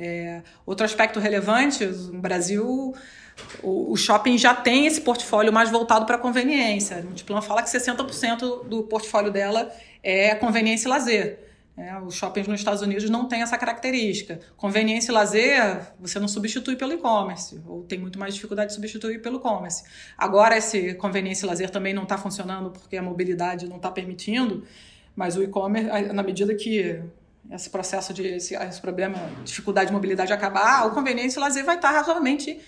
[0.00, 2.94] É, outro aspecto relevante, no Brasil,
[3.60, 6.98] o, o, shopping já tem esse portfólio mais voltado para conveniência.
[6.98, 11.48] A Multiplan fala que 60% do portfólio dela é conveniência e lazer.
[11.76, 14.38] É, os shoppings nos Estados Unidos não têm essa característica.
[14.56, 19.20] Conveniência e lazer, você não substitui pelo e-commerce, ou tem muito mais dificuldade de substituir
[19.20, 19.82] pelo e-commerce.
[20.16, 24.64] Agora, esse conveniência e lazer também não está funcionando porque a mobilidade não está permitindo,
[25.14, 27.00] mas o e-commerce, na medida que
[27.50, 31.76] esse processo de esse, esse problema, dificuldade de mobilidade acabar, o conveniência e lazer vai
[31.76, 32.60] estar razoavelmente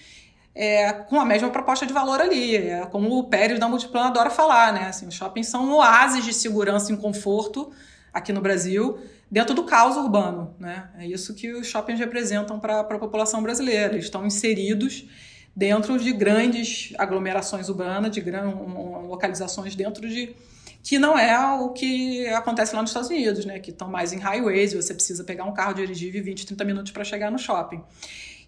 [0.54, 2.56] é, com a mesma proposta de valor ali.
[2.56, 4.86] É, como o Pérez da Multiplan adora falar, né?
[4.86, 7.70] Assim, os shoppings são oásis de segurança e conforto
[8.12, 8.98] aqui no Brasil,
[9.30, 10.54] dentro do caos urbano.
[10.58, 10.88] Né?
[10.98, 13.92] É isso que os shoppings representam para a população brasileira.
[13.92, 15.08] Eles estão inseridos
[15.54, 18.54] dentro de grandes aglomerações urbanas, de grandes
[19.08, 20.34] localizações dentro de
[20.82, 23.58] que não é o que acontece lá nos Estados Unidos, né?
[23.58, 27.04] Que estão mais em highways, você precisa pegar um carro dirigível 20, 30 minutos para
[27.04, 27.82] chegar no shopping.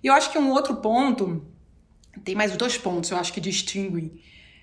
[0.03, 1.45] E eu acho que um outro ponto,
[2.25, 4.21] tem mais dois pontos, eu acho que distinguem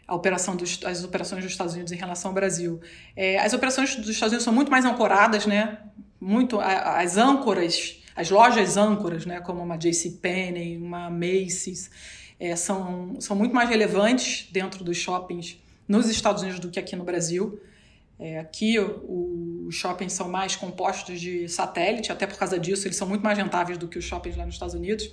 [0.08, 2.82] a operação dos, as operações dos Estados Unidos em relação ao Brasil.
[3.16, 5.78] É, as operações dos Estados Unidos são muito mais ancoradas, né?
[6.20, 9.40] Muito as âncoras, as lojas âncoras, né?
[9.40, 11.92] Como uma JCPenney, uma Macy's,
[12.40, 15.58] é, são, são muito mais relevantes dentro dos shoppings
[15.90, 17.60] nos Estados Unidos do que aqui no Brasil.
[18.20, 23.08] É, aqui os shoppings são mais compostos de satélite, até por causa disso eles são
[23.08, 25.10] muito mais rentáveis do que os shoppings lá nos Estados Unidos.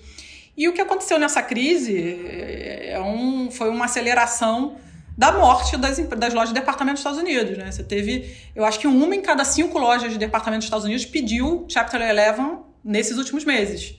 [0.57, 4.77] E o que aconteceu nessa crise é, é um, foi uma aceleração
[5.17, 7.57] da morte das, das lojas de departamento dos Estados Unidos.
[7.57, 7.71] Né?
[7.71, 11.07] Você teve, eu acho que uma em cada cinco lojas de departamento dos Estados Unidos
[11.07, 13.97] pediu Chapter 11 nesses últimos meses.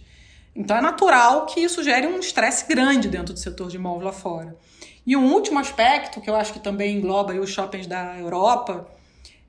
[0.55, 4.11] Então é natural que isso gere um estresse grande dentro do setor de imóvel lá
[4.11, 4.55] fora.
[5.07, 8.85] E um último aspecto, que eu acho que também engloba os shoppings da Europa,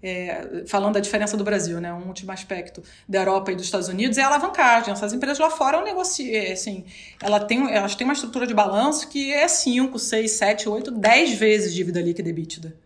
[0.00, 3.88] é, falando da diferença do Brasil, né, um último aspecto da Europa e dos Estados
[3.88, 4.92] Unidos é a alavancagem.
[4.92, 6.84] Essas empresas lá fora negócio, é, assim,
[7.20, 11.34] ela tem, elas têm uma estrutura de balanço que é 5, 6, 7, 8, 10
[11.34, 12.76] vezes dívida líquida EBITDA.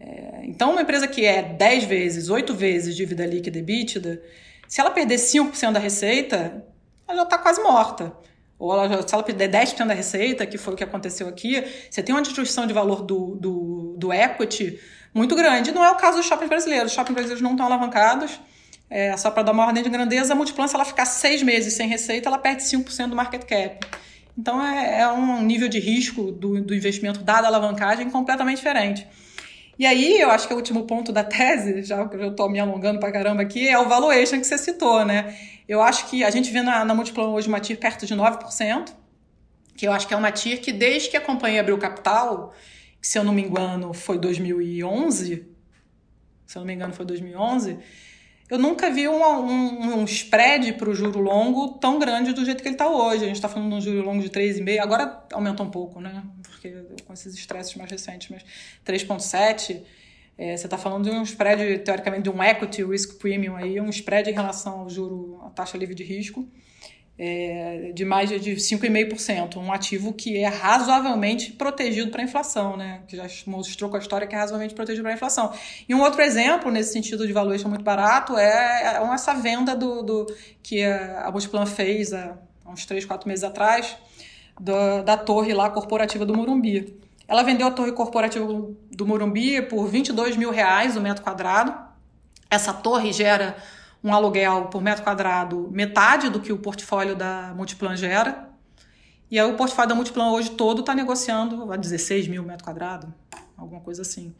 [0.00, 4.22] É, então, uma empresa que é 10 vezes, 8 vezes dívida líquida EBITDA,
[4.66, 6.64] se ela perder 5% da receita,
[7.06, 8.10] ela já está quase morta.
[8.62, 12.00] Ou ela, se ela perder 10% da receita, que foi o que aconteceu aqui, você
[12.00, 14.78] tem uma destruição de valor do, do, do equity
[15.12, 15.72] muito grande.
[15.72, 16.92] Não é o caso dos shoppings brasileiros.
[16.92, 18.38] Os shoppings brasileiros não estão alavancados.
[18.88, 21.74] É, só para dar uma ordem de grandeza, a Multiplan, se ela ficar seis meses
[21.74, 23.84] sem receita, ela perde 5% do market cap.
[24.38, 29.04] Então é, é, um nível de risco do, do investimento dado a alavancagem completamente diferente.
[29.78, 32.60] E aí, eu acho que o último ponto da tese, já que eu estou me
[32.60, 35.34] alongando para caramba aqui, é o valuation que você citou, né?
[35.66, 38.92] Eu acho que a gente vê na, na Multiplan hoje uma TIR perto de 9%,
[39.76, 42.52] que eu acho que é uma TIR que desde que a companhia abriu capital,
[43.00, 45.48] se eu não me engano foi 2011,
[46.46, 47.78] se eu não me engano foi 2011,
[48.52, 52.62] eu nunca vi um, um, um spread para o juro longo tão grande do jeito
[52.62, 53.24] que ele está hoje.
[53.24, 56.22] A gente está falando de um juro longo de 3,5, agora aumentou um pouco, né?
[56.42, 56.70] Porque
[57.06, 58.44] com esses estresses mais recentes, mas
[58.84, 59.82] 3,7.
[60.36, 63.88] É, você está falando de um spread, teoricamente, de um equity risk premium aí, um
[63.88, 66.46] spread em relação ao juro, a taxa livre de risco
[67.18, 73.02] é, de mais de 5,5%, um ativo que é razoavelmente protegido para a inflação, né?
[73.06, 75.52] que já mostrou com a história que é razoavelmente protegido para a inflação.
[75.88, 80.02] E um outro exemplo, nesse sentido de valuation muito barato, é, é essa venda do,
[80.02, 83.96] do que a Multiplan fez há uns 3, 4 meses atrás,
[84.58, 86.98] do, da torre lá corporativa do Morumbi.
[87.28, 88.46] Ela vendeu a torre corporativa
[88.90, 91.74] do Morumbi por 22 mil reais o metro quadrado.
[92.50, 93.56] Essa torre gera
[94.02, 98.48] um aluguel por metro quadrado metade do que o portfólio da Multiplan gera.
[99.30, 103.12] E aí o portfólio da Multiplan hoje todo está negociando a 16 mil metro quadrado,
[103.56, 104.34] alguma coisa assim.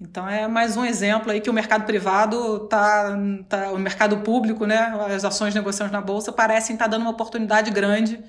[0.00, 3.16] Então é mais um exemplo aí que o mercado privado tá,
[3.48, 4.78] tá o mercado público, né,
[5.14, 8.22] as ações negociadas na bolsa parecem estar tá dando uma oportunidade grande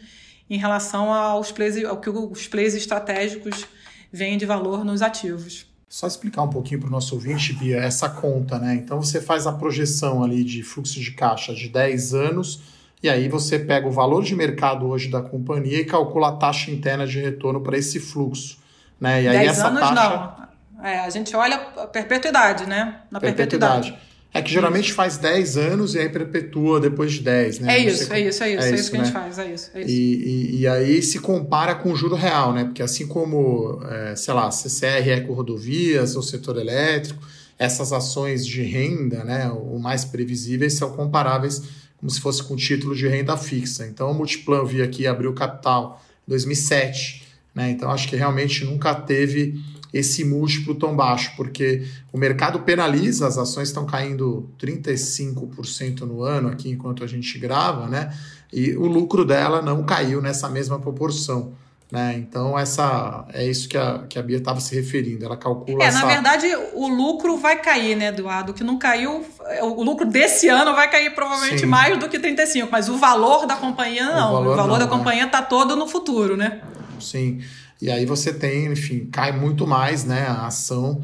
[0.49, 3.65] em relação aos plays, ao que os plays estratégicos
[4.11, 5.66] veem de valor nos ativos.
[5.89, 8.75] Só explicar um pouquinho para o nosso ouvinte, Bia, essa conta, né?
[8.75, 12.61] Então você faz a projeção ali de fluxo de caixa de 10 anos,
[13.01, 16.71] e aí você pega o valor de mercado hoje da companhia e calcula a taxa
[16.71, 18.57] interna de retorno para esse fluxo.
[18.99, 19.23] Né?
[19.23, 19.93] E aí 10 essa anos taxa...
[19.93, 20.47] não.
[20.83, 23.01] É, a gente olha a perpetuidade, né?
[23.09, 23.91] Na perpetuidade.
[23.91, 24.06] perpetuidade.
[24.33, 27.75] É que geralmente faz 10 anos e aí perpetua depois de 10, né?
[27.75, 29.03] É isso, é isso, é isso, é, é isso, que né?
[29.03, 29.71] a gente faz, é isso.
[29.73, 29.89] É isso.
[29.89, 32.65] E, e, e, aí se compara com o juro real, né?
[32.65, 37.19] Porque assim como, é, sei lá, CCR é com rodovias, ou setor elétrico,
[37.57, 41.63] essas ações de renda, né, o mais previsíveis, são comparáveis
[41.97, 43.87] como se fosse com título de renda fixa.
[43.87, 47.23] Então, o Multiplan vi aqui abriu capital em 2007,
[47.55, 47.71] né?
[47.71, 49.59] Então, acho que realmente nunca teve
[49.93, 56.49] esse múltiplo tão baixo, porque o mercado penaliza, as ações estão caindo 35% no ano
[56.49, 58.13] aqui enquanto a gente grava, né?
[58.51, 61.53] E o lucro dela não caiu nessa mesma proporção.
[61.89, 62.15] Né?
[62.17, 65.23] Então, essa é isso que a, que a Bia estava se referindo.
[65.23, 65.81] Ela calcula.
[65.81, 65.99] É, essa...
[65.99, 68.51] na verdade, o lucro vai cair, né, Eduardo?
[68.51, 69.25] O que não caiu,
[69.61, 71.65] o lucro desse ano vai cair provavelmente Sim.
[71.65, 74.31] mais do que 35, mas o valor da companhia não.
[74.31, 74.91] O valor, o valor não, da né?
[74.91, 76.61] companhia está todo no futuro, né?
[76.99, 77.39] Sim.
[77.81, 81.03] E aí você tem, enfim, cai muito mais né, a ação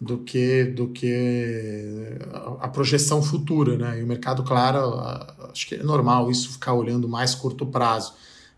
[0.00, 2.18] do que do que
[2.60, 4.00] a projeção futura, né?
[4.00, 4.78] E o mercado, claro,
[5.50, 8.14] acho que é normal isso ficar olhando mais curto prazo,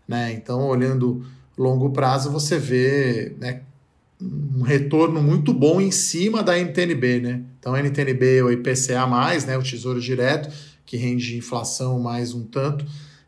[0.07, 0.33] né?
[0.33, 1.25] Então, olhando
[1.57, 3.61] longo prazo, você vê, né,
[4.21, 7.41] um retorno muito bom em cima da NTNB, né?
[7.59, 9.05] Então, a NTNB o IPCA
[9.45, 10.49] né, o Tesouro Direto,
[10.85, 12.85] que rende inflação mais um tanto,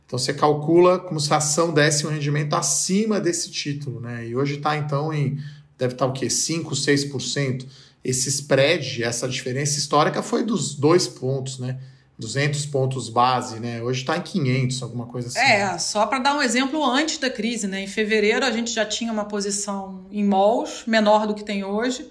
[0.09, 4.25] então você calcula como se a ação desse um rendimento acima desse título, né?
[4.25, 5.37] E hoje está então em
[5.77, 6.27] deve estar tá, o quê?
[6.31, 7.67] 5, 6%.
[8.03, 11.77] Esse spread, essa diferença histórica foi dos dois pontos, né?
[12.17, 13.83] 200 pontos base, né?
[13.83, 15.37] Hoje está em 500, alguma coisa assim.
[15.39, 17.81] É, só para dar um exemplo antes da crise, né?
[17.81, 22.09] Em fevereiro a gente já tinha uma posição em malls menor do que tem hoje,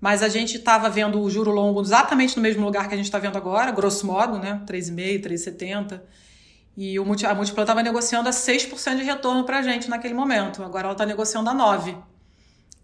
[0.00, 3.04] mas a gente estava vendo o juro longo exatamente no mesmo lugar que a gente
[3.06, 4.62] está vendo agora, grosso modo, né?
[4.66, 6.00] 3,5, 3,70.
[6.80, 10.62] E o, a Multiplan estava negociando a 6% de retorno para a gente naquele momento.
[10.62, 11.96] Agora ela está negociando a 9%.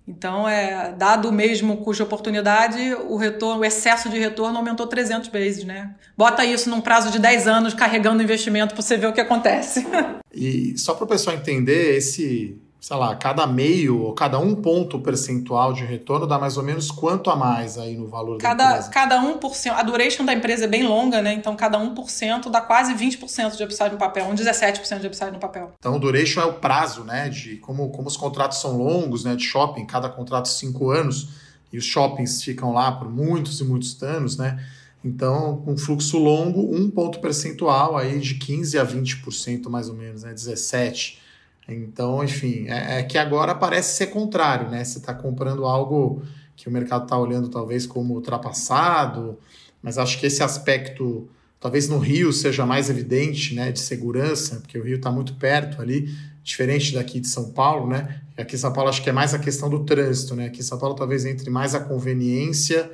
[0.07, 4.89] Então, é, dado o mesmo custo de oportunidade, o retorno, o excesso de retorno aumentou
[4.89, 5.95] 300 vezes, né?
[6.16, 9.87] Bota isso num prazo de 10 anos carregando investimento para você ver o que acontece.
[10.35, 14.99] E só para o pessoal entender, esse sei lá, cada meio ou cada um ponto
[14.99, 18.70] percentual de retorno dá mais ou menos quanto a mais aí no valor cada, da
[18.72, 18.91] empresa?
[18.91, 21.32] Cada 1%, a duration da empresa é bem longa, né?
[21.32, 25.39] Então cada 1% dá quase 20% de upside no papel, um 17% de upside no
[25.39, 25.72] papel.
[25.78, 27.30] Então o duration é o prazo, né?
[27.30, 29.35] De como, como os contratos são longos, né?
[29.35, 31.28] De shopping, cada contrato 5 anos.
[31.72, 34.62] e os shoppings ficam lá por muitos e muitos anos, né?
[35.03, 40.22] Então, um fluxo longo, um ponto percentual aí de 15 a 20% mais ou menos,
[40.22, 40.35] né?
[40.35, 41.24] 17.
[41.69, 44.85] Então, enfim, é, é que agora parece ser contrário, né?
[44.85, 46.23] Você está comprando algo
[46.57, 49.39] que o mercado está olhando talvez como ultrapassado,
[49.83, 54.79] mas acho que esse aspecto, talvez no Rio seja mais evidente, né, de segurança, porque
[54.79, 58.21] o Rio está muito perto ali, diferente daqui de São Paulo, né?
[58.37, 60.47] Aqui em São Paulo acho que é mais a questão do trânsito, né?
[60.47, 62.91] Aqui em São Paulo talvez entre mais a conveniência,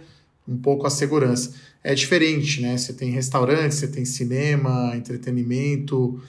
[0.47, 1.53] um pouco a segurança.
[1.83, 2.77] É diferente, né?
[2.77, 6.21] Você tem restaurante, você tem cinema, entretenimento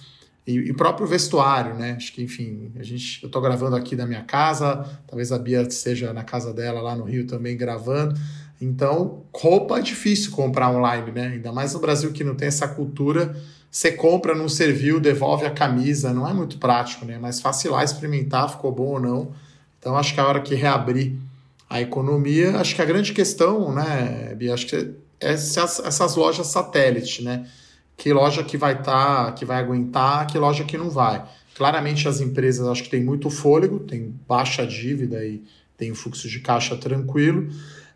[0.57, 1.93] e, e próprio vestuário, né?
[1.97, 5.69] Acho que, enfim, a gente, eu estou gravando aqui da minha casa, talvez a Bia
[5.69, 8.19] seja na casa dela lá no Rio também gravando.
[8.61, 11.27] Então, roupa é difícil comprar online, né?
[11.27, 13.35] Ainda mais no Brasil que não tem essa cultura.
[13.71, 16.13] Você compra, não serviu, devolve a camisa.
[16.13, 17.17] Não é muito prático, né?
[17.19, 19.31] Mas fácil lá experimentar, ficou bom ou não.
[19.79, 21.15] Então, acho que a hora que reabrir
[21.67, 24.89] a economia, acho que a grande questão, né, Bia, acho que é
[25.21, 27.47] essas, essas lojas satélite, né?
[27.97, 31.23] Que loja que vai estar, tá, que vai aguentar, que loja que não vai.
[31.55, 35.43] Claramente as empresas acho que tem muito fôlego, tem baixa dívida e
[35.77, 37.49] tem um fluxo de caixa tranquilo.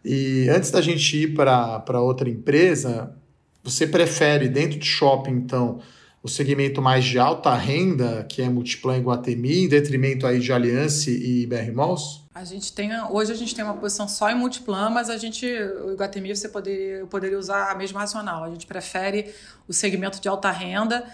[0.04, 3.16] E antes da gente ir para outra empresa,
[3.64, 5.80] você prefere dentro de shopping, então,
[6.26, 10.52] o segmento mais de alta renda, que é Multiplan e Guatemi, em detrimento aí de
[10.52, 12.26] Aliança e BR Malls?
[12.34, 15.46] A gente tem, hoje a gente tem uma posição só em Multiplan, mas a gente,
[15.46, 18.44] o Iguatemi você poderia, poderia usar a mesma racional.
[18.44, 19.36] A gente prefere
[19.68, 21.06] o segmento de alta renda,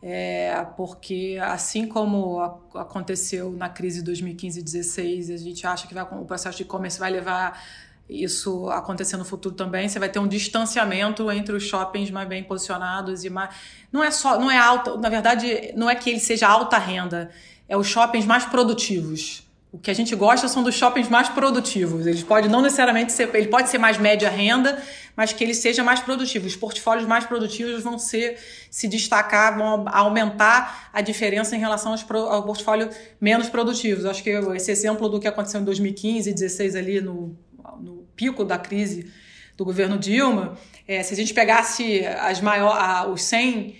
[0.00, 2.40] é, porque assim como
[2.72, 6.62] aconteceu na crise de 2015 e 2016, a gente acha que vai, o processo de
[6.62, 7.60] e-commerce vai levar
[8.10, 12.42] isso acontecer no futuro também, você vai ter um distanciamento entre os shoppings mais bem
[12.42, 13.54] posicionados e mais.
[13.92, 14.38] Não é só.
[14.38, 14.96] Não é alta.
[14.96, 17.30] Na verdade, não é que ele seja alta renda,
[17.68, 19.48] é os shoppings mais produtivos.
[19.72, 22.04] O que a gente gosta são dos shoppings mais produtivos.
[22.04, 24.82] Eles podem não necessariamente ser, ele pode ser mais média renda,
[25.14, 26.48] mas que ele seja mais produtivo.
[26.48, 28.36] Os portfólios mais produtivos vão ser
[28.68, 32.90] se destacar, vão aumentar a diferença em relação aos, ao portfólio
[33.20, 34.04] menos produtivos.
[34.04, 37.38] Acho que esse exemplo do que aconteceu em 2015 e 2016 ali no
[38.20, 39.10] pico da crise
[39.56, 43.74] do governo Dilma, é, se a gente pegasse as maior, a, os 100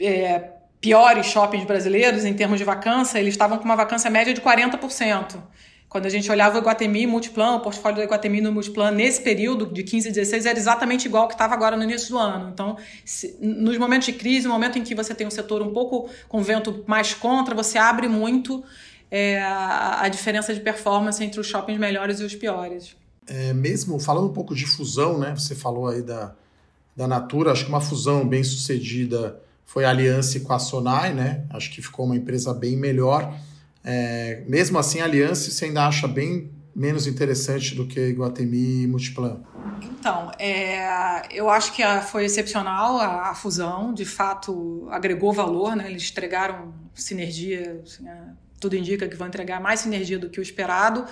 [0.00, 0.50] é,
[0.80, 5.40] piores shoppings brasileiros em termos de vacância, eles estavam com uma vacância média de 40%.
[5.88, 9.66] Quando a gente olhava o Iguatemi Multiplan, o portfólio do Iguatemi no Multiplan, nesse período
[9.66, 12.50] de 15 e 16, era exatamente igual que estava agora no início do ano.
[12.52, 15.72] Então, se, nos momentos de crise, no momento em que você tem um setor um
[15.72, 18.64] pouco com vento mais contra, você abre muito
[19.10, 22.96] é, a, a diferença de performance entre os shoppings melhores e os piores.
[23.26, 25.34] É, mesmo falando um pouco de fusão, né?
[25.36, 26.34] Você falou aí da,
[26.96, 31.44] da Natura, acho que uma fusão bem sucedida foi a aliança com a Sonai, né?
[31.50, 33.34] Acho que ficou uma empresa bem melhor.
[33.84, 38.86] É, mesmo assim, a aliança você ainda acha bem menos interessante do que Iguatemi e
[38.86, 39.40] Multiplan?
[39.82, 45.76] Então, é, eu acho que a, foi excepcional a, a, fusão, de fato agregou valor,
[45.76, 45.90] né?
[45.90, 48.16] Eles entregaram sinergia, assim, é,
[48.60, 51.04] tudo indica que vão entregar mais sinergia do que o esperado.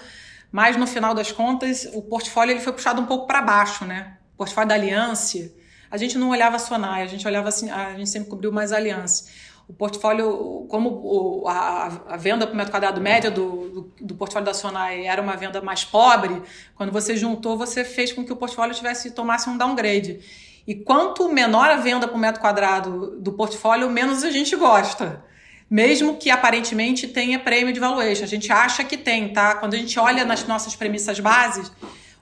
[0.53, 4.17] Mas no final das contas, o portfólio ele foi puxado um pouco para baixo, né?
[4.35, 5.51] O portfólio da Aliança,
[5.91, 8.73] a gente não olhava a Sonai, a gente olhava assim, a gente sempre cobriu mais
[8.73, 9.31] a Aliança.
[9.69, 15.07] O portfólio, como a, venda por metro quadrado média do, do, do, portfólio da Sonai
[15.07, 16.43] era uma venda mais pobre,
[16.75, 20.21] quando você juntou, você fez com que o portfólio tivesse tomasse um downgrade.
[20.67, 25.23] E quanto menor a venda por metro quadrado do portfólio, menos a gente gosta
[25.71, 28.25] mesmo que aparentemente tenha prêmio de valuation.
[28.25, 29.55] A gente acha que tem, tá?
[29.55, 31.71] Quando a gente olha nas nossas premissas bases,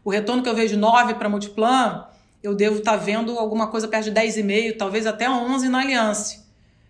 [0.05, 2.07] o retorno que eu vejo 9 para Multiplan,
[2.43, 6.47] eu devo estar tá vendo alguma coisa perto de 10,5, talvez até 11 na Aliança.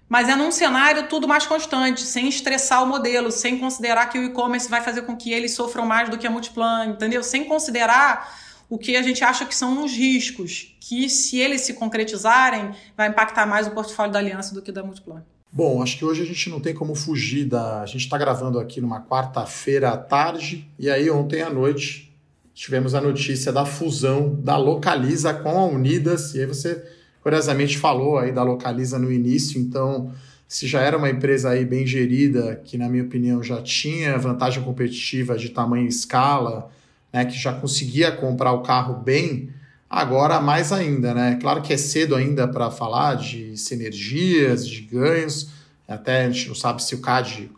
[0.08, 4.24] Mas é num cenário tudo mais constante, sem estressar o modelo, sem considerar que o
[4.24, 7.22] e-commerce vai fazer com que eles sofram mais do que a Multiplan, entendeu?
[7.22, 8.36] Sem considerar
[8.68, 13.08] o que a gente acha que são os riscos, que se eles se concretizarem, vai
[13.08, 15.22] impactar mais o portfólio da Aliança do que da Multiplan.
[15.50, 17.80] Bom, acho que hoje a gente não tem como fugir da.
[17.80, 22.14] A gente está gravando aqui numa quarta-feira à tarde, e aí ontem à noite
[22.54, 26.84] tivemos a notícia da fusão da Localiza com a Unidas, e aí você
[27.22, 30.12] curiosamente falou aí da Localiza no início, então
[30.46, 34.62] se já era uma empresa aí bem gerida, que na minha opinião já tinha vantagem
[34.62, 36.70] competitiva de tamanho e escala,
[37.12, 39.50] né, que já conseguia comprar o carro bem,
[39.90, 41.38] Agora, mais ainda, né?
[41.40, 45.50] Claro que é cedo ainda para falar de sinergias, de ganhos,
[45.86, 47.50] até a gente não sabe se o CAD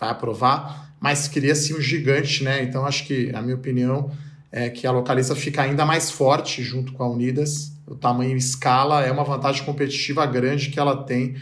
[0.00, 2.62] vai aprovar, mas cria-se um gigante, né?
[2.62, 4.10] Então, acho que, a minha opinião,
[4.50, 7.72] é que a Localiza fica ainda mais forte junto com a Unidas.
[7.86, 11.36] O tamanho e escala é uma vantagem competitiva grande que ela tem.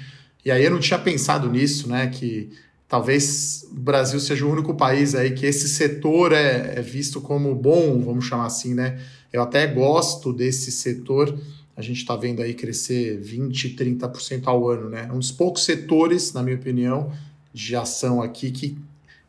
[0.45, 2.09] E aí eu não tinha pensado nisso, né?
[2.09, 2.51] Que
[2.93, 7.55] talvez o Brasil seja o único país aí que esse setor é, é visto como
[7.55, 9.01] bom, vamos chamar assim, né?
[9.32, 11.34] Eu até gosto desse setor.
[11.74, 15.07] A gente está vendo aí crescer 20%, 30% ao ano, né?
[15.09, 17.11] É um dos poucos setores, na minha opinião,
[17.51, 18.76] de ação aqui que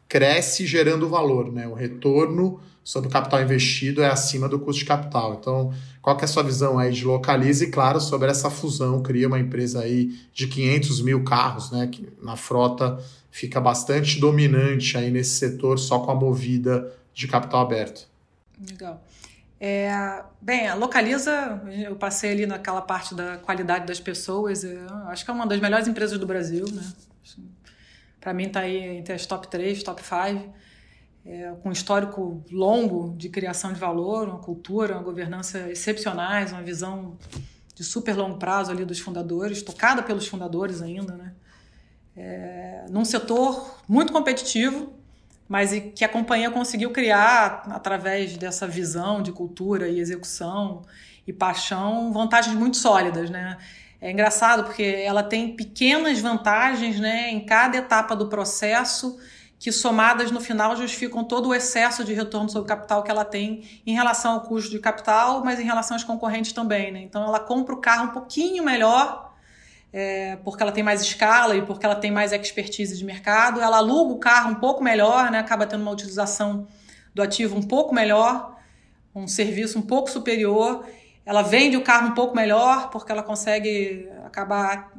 [0.09, 1.65] cresce gerando valor, né?
[1.65, 5.37] O retorno sobre o capital investido é acima do custo de capital.
[5.39, 9.01] Então, qual que é a sua visão aí de Localiza e, claro, sobre essa fusão,
[9.01, 11.89] cria uma empresa aí de 500 mil carros, né?
[12.21, 12.99] Na frota
[13.33, 18.07] fica bastante dominante aí nesse setor só com a movida de capital aberto.
[18.69, 19.03] Legal.
[19.59, 24.63] É, bem, a Localiza, eu passei ali naquela parte da qualidade das pessoas,
[25.07, 26.83] acho que é uma das melhores empresas do Brasil, né?
[28.21, 30.53] Para mim está aí entre as top 3, top 5,
[31.25, 36.61] é, com um histórico longo de criação de valor, uma cultura, uma governança excepcionais, uma
[36.61, 37.17] visão
[37.73, 41.33] de super longo prazo ali dos fundadores, tocada pelos fundadores ainda, né?
[42.15, 44.93] É, num setor muito competitivo,
[45.47, 50.83] mas que a companhia conseguiu criar através dessa visão de cultura e execução
[51.27, 53.57] e paixão vantagens muito sólidas, né?
[53.99, 59.17] É engraçado porque ela tem pequenas vantagens, né, em cada etapa do processo
[59.57, 63.81] que somadas no final justificam todo o excesso de retorno sobre capital que ela tem
[63.87, 67.01] em relação ao custo de capital, mas em relação aos concorrentes também, né?
[67.01, 69.32] Então ela compra o carro um pouquinho melhor
[69.93, 73.61] é, porque ela tem mais escala e porque ela tem mais expertise de mercado.
[73.61, 75.37] Ela aluga o carro um pouco melhor, né?
[75.37, 76.67] acaba tendo uma utilização
[77.13, 78.57] do ativo um pouco melhor,
[79.13, 80.83] um serviço um pouco superior.
[81.23, 84.91] Ela vende o carro um pouco melhor porque ela consegue acabar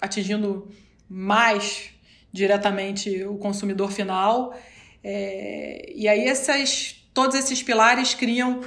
[0.00, 0.70] atingindo
[1.08, 1.90] mais
[2.32, 4.56] diretamente o consumidor final.
[5.02, 8.60] É, e aí essas, todos esses pilares criam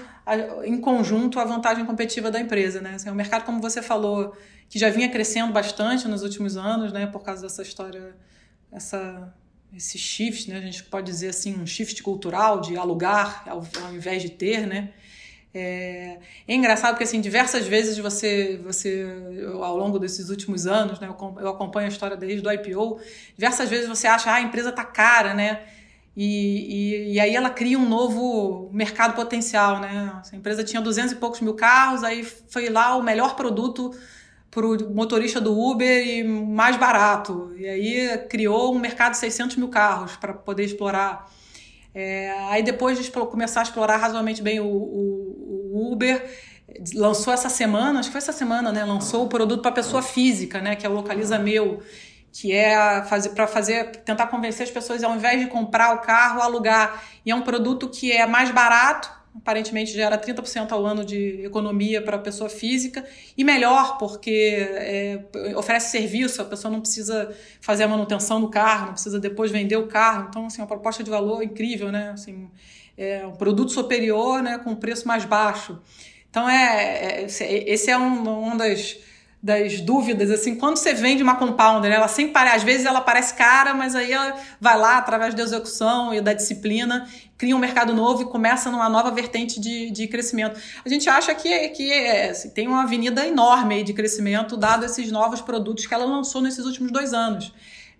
[0.65, 2.81] em conjunto a vantagem competitiva da empresa.
[2.81, 2.95] Né?
[2.95, 4.35] Assim, o mercado, como você falou,
[4.69, 8.15] que já vinha crescendo bastante nos últimos anos, né, por causa dessa história,
[8.71, 9.33] essa,
[9.75, 13.93] esse shift, né, a gente pode dizer assim, um shift cultural de alugar ao, ao
[13.93, 14.93] invés de ter, né,
[15.51, 19.03] é, é, engraçado porque assim diversas vezes você você
[19.59, 22.99] ao longo desses últimos anos né eu, acompanho a história desde do IPO
[23.35, 25.65] diversas vezes você acha ah, a empresa tá cara né
[26.15, 31.13] e, e, e, aí ela cria um novo mercado potencial né a empresa tinha 200
[31.13, 33.91] e poucos mil carros aí foi lá o melhor produto
[34.51, 37.53] para o motorista do Uber e mais barato.
[37.55, 41.29] E aí criou um mercado de 600 mil carros para poder explorar.
[41.93, 46.23] É, aí depois de começar a explorar razoavelmente bem o, o, o, Uber,
[46.93, 48.83] lançou essa semana, acho que foi essa semana, né?
[48.85, 50.75] Lançou o produto para pessoa física, né?
[50.75, 51.81] Que é o Localiza Meu,
[52.31, 56.41] que é fazer para fazer tentar convencer as pessoas ao invés de comprar o carro,
[56.41, 57.03] alugar.
[57.25, 62.01] E é um produto que é mais barato aparentemente gera 30% ao ano de economia
[62.01, 63.05] para a pessoa física,
[63.37, 65.23] e melhor, porque é,
[65.55, 69.77] oferece serviço, a pessoa não precisa fazer a manutenção do carro, não precisa depois vender
[69.77, 70.27] o carro.
[70.29, 72.11] Então, assim, uma proposta de valor incrível, né?
[72.11, 72.49] Assim,
[72.97, 75.79] é um produto superior né, com preço mais baixo.
[76.29, 78.97] Então, é, é esse é um, uma das
[79.41, 83.33] das dúvidas, assim, quando você vende uma compounder, ela sempre parece, às vezes ela parece
[83.35, 87.93] cara, mas aí ela vai lá, através da execução e da disciplina, cria um mercado
[87.93, 90.59] novo e começa numa nova vertente de, de crescimento.
[90.83, 95.09] A gente acha que, que é, assim, tem uma avenida enorme de crescimento, dado esses
[95.09, 97.53] novos produtos que ela lançou nesses últimos dois anos.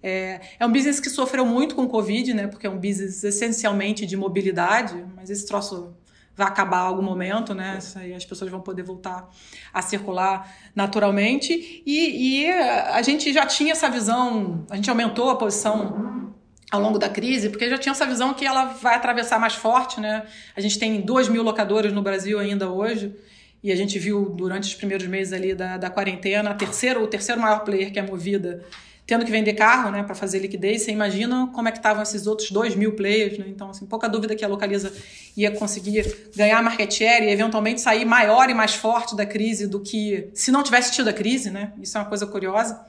[0.04, 2.48] É, é um business que sofreu muito com o Covid, né?
[2.48, 5.94] Porque é um business essencialmente de mobilidade, mas esse troço
[6.40, 7.78] vai acabar algum momento, né?
[7.98, 9.30] Aí as pessoas vão poder voltar
[9.74, 11.84] a circular naturalmente.
[11.86, 16.34] E, e, a gente já tinha essa visão, a gente aumentou a posição
[16.72, 20.00] ao longo da crise, porque já tinha essa visão que ela vai atravessar mais forte,
[20.00, 20.26] né?
[20.56, 23.14] A gente tem 2 mil locadoras no Brasil ainda hoje.
[23.62, 27.08] E a gente viu durante os primeiros meses ali da, da quarentena, a terceira, o
[27.08, 28.64] terceiro maior player que é movida
[29.10, 32.28] tendo que vender carro né, para fazer liquidez, você imagina como é que estavam esses
[32.28, 33.46] outros 2 mil players, né?
[33.48, 34.94] Então, assim, pouca dúvida que a Localiza
[35.36, 39.80] ia conseguir ganhar market share e eventualmente sair maior e mais forte da crise do
[39.80, 41.74] que se não tivesse tido a crise, né?
[41.82, 42.80] Isso é uma coisa curiosa.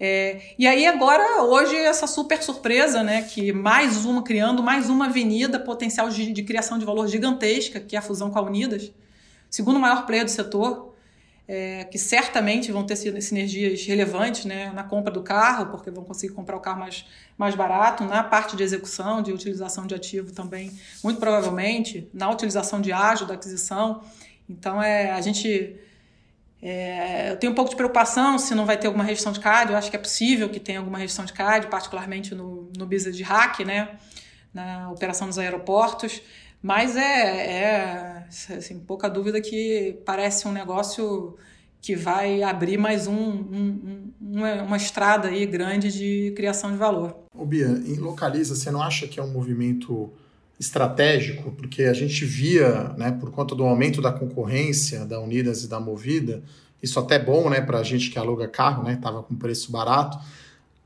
[0.00, 3.22] É, e aí agora, hoje, essa super surpresa, né?
[3.22, 7.94] Que mais uma, criando mais uma avenida potencial de, de criação de valor gigantesca, que
[7.94, 8.90] é a fusão com a Unidas,
[9.48, 10.91] segundo maior player do setor,
[11.46, 16.32] é, que certamente vão ter sinergias relevantes né, na compra do carro, porque vão conseguir
[16.32, 17.04] comprar o carro mais,
[17.36, 20.72] mais barato, na parte de execução, de utilização de ativo também,
[21.02, 24.02] muito provavelmente, na utilização de ágil da aquisição.
[24.48, 25.76] Então, é, a gente.
[26.64, 29.72] É, eu tenho um pouco de preocupação se não vai ter alguma restrição de CAD.
[29.72, 33.16] Eu acho que é possível que tenha alguma restrição de CAD, particularmente no, no business
[33.16, 33.98] de hack, né,
[34.54, 36.22] na operação dos aeroportos.
[36.62, 38.11] Mas é, é
[38.56, 41.36] assim, pouca dúvida que parece um negócio
[41.80, 46.78] que vai abrir mais um, um, um, uma, uma estrada aí grande de criação de
[46.78, 47.16] valor.
[47.34, 50.10] o Bia, em Localiza, você não acha que é um movimento
[50.58, 51.50] estratégico?
[51.50, 55.80] Porque a gente via, né, por conta do aumento da concorrência da Unidas e da
[55.80, 56.42] Movida,
[56.80, 59.70] isso até é bom, né, para a gente que aluga carro, né, estava com preço
[59.72, 60.16] barato.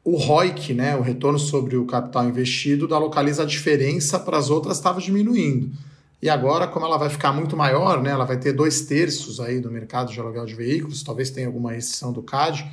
[0.03, 4.49] O ROIC, né, o retorno sobre o capital investido, da Localiza a diferença para as
[4.49, 5.77] outras estava diminuindo.
[6.21, 9.61] E agora, como ela vai ficar muito maior, né, ela vai ter dois terços aí
[9.61, 12.71] do mercado de aluguel de veículos, talvez tenha alguma restrição do CAD,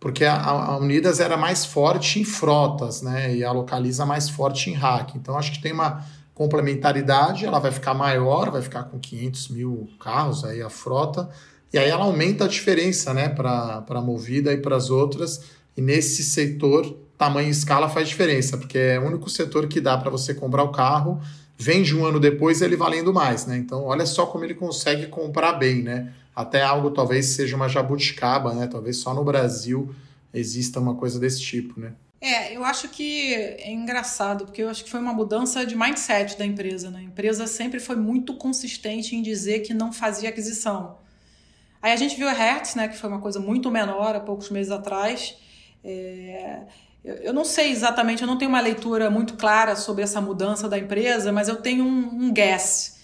[0.00, 4.70] porque a, a, Unidas era mais forte em frotas, né, e a Localiza mais forte
[4.70, 5.14] em hack.
[5.16, 9.88] Então, acho que tem uma complementaridade, ela vai ficar maior, vai ficar com 500 mil
[10.00, 11.28] carros aí a frota,
[11.72, 15.42] e aí ela aumenta a diferença, né, para a Movida e para as outras,
[15.76, 19.98] e nesse setor, tamanho e escala faz diferença, porque é o único setor que dá
[19.98, 21.20] para você comprar o carro
[21.58, 23.56] vende um ano depois ele valendo mais, né?
[23.56, 26.12] Então, olha só como ele consegue comprar bem, né?
[26.34, 28.68] Até algo talvez seja uma jabuticaba, né?
[28.68, 29.92] Talvez só no Brasil
[30.32, 31.92] exista uma coisa desse tipo, né?
[32.20, 36.38] É, eu acho que é engraçado, porque eu acho que foi uma mudança de mindset
[36.38, 37.00] da empresa, né?
[37.00, 40.98] A empresa sempre foi muito consistente em dizer que não fazia aquisição.
[41.82, 44.50] Aí a gente viu a Hertz, né, que foi uma coisa muito menor há poucos
[44.50, 45.36] meses atrás.
[45.84, 46.62] É,
[47.22, 50.78] eu não sei exatamente, eu não tenho uma leitura muito clara sobre essa mudança da
[50.78, 52.98] empresa, mas eu tenho um, um guess.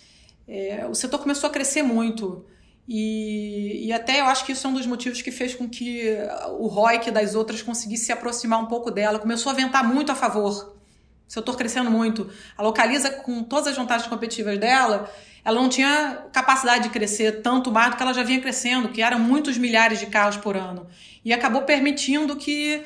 [0.46, 2.44] É, o setor começou a crescer muito.
[2.86, 6.16] E, e até eu acho que isso é um dos motivos que fez com que
[6.58, 9.18] o ROIC das outras conseguisse se aproximar um pouco dela.
[9.18, 10.74] Começou a ventar muito a favor.
[11.26, 12.30] O setor crescendo muito.
[12.56, 15.10] A Localiza, com todas as vantagens competitivas dela,
[15.42, 19.00] ela não tinha capacidade de crescer tanto mais do que ela já vinha crescendo, que
[19.00, 20.86] eram muitos milhares de carros por ano.
[21.24, 22.82] E acabou permitindo que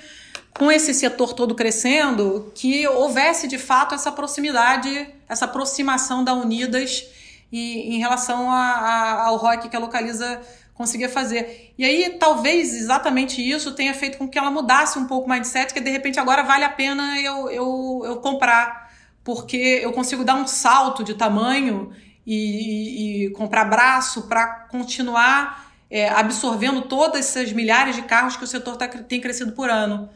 [0.57, 7.07] com esse setor todo crescendo, que houvesse de fato essa proximidade, essa aproximação da Unidas
[7.53, 10.41] e, em relação a, a, ao ROIC que a Localiza
[10.75, 11.73] conseguia fazer.
[11.77, 15.75] E aí, talvez exatamente isso tenha feito com que ela mudasse um pouco o mindset,
[15.75, 18.93] que de repente agora vale a pena eu, eu, eu comprar,
[19.25, 21.93] porque eu consigo dar um salto de tamanho
[22.25, 28.47] e, e comprar braço para continuar é, absorvendo todas essas milhares de carros que o
[28.47, 30.09] setor tá, tem crescido por ano.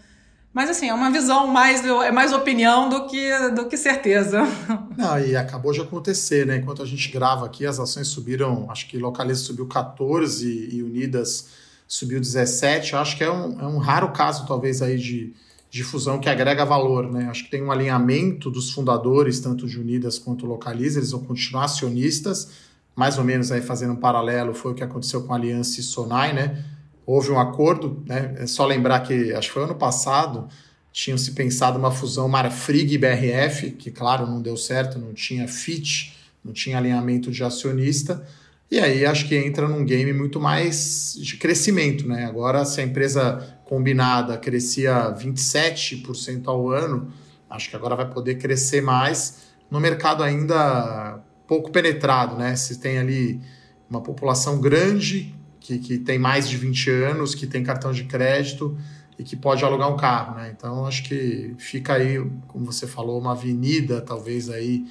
[0.55, 4.43] Mas assim, é uma visão mais, é mais opinião do que, do que certeza.
[4.97, 6.57] Não, e acabou de acontecer, né?
[6.57, 11.49] Enquanto a gente grava aqui, as ações subiram, acho que Localiza subiu 14 e Unidas
[11.89, 12.97] subiu 17.
[12.97, 15.33] Acho que é um, é um raro caso, talvez, aí de,
[15.71, 17.29] de fusão que agrega valor, né?
[17.31, 21.65] Acho que tem um alinhamento dos fundadores, tanto de Unidas quanto Localiza, eles vão continuar
[21.65, 22.51] acionistas,
[22.95, 25.83] mais ou menos aí fazendo um paralelo, foi o que aconteceu com a Aliança e
[25.83, 26.63] Sonai, né?
[27.07, 28.35] Houve um acordo, né?
[28.39, 30.49] É só lembrar que acho que foi ano passado
[30.93, 35.49] tinham se pensado uma fusão Marfrig e BRF, que claro não deu certo, não tinha
[35.49, 38.27] fit, não tinha alinhamento de acionista.
[38.71, 42.25] E aí acho que entra num game muito mais de crescimento, né?
[42.27, 47.11] Agora se a empresa combinada crescia 27% ao ano,
[47.49, 52.55] acho que agora vai poder crescer mais no mercado ainda pouco penetrado, né?
[52.55, 53.41] Se tem ali
[53.89, 58.77] uma população grande que, que tem mais de 20 anos, que tem cartão de crédito
[59.19, 60.53] e que pode alugar um carro, né?
[60.57, 64.87] Então acho que fica aí, como você falou, uma avenida talvez aí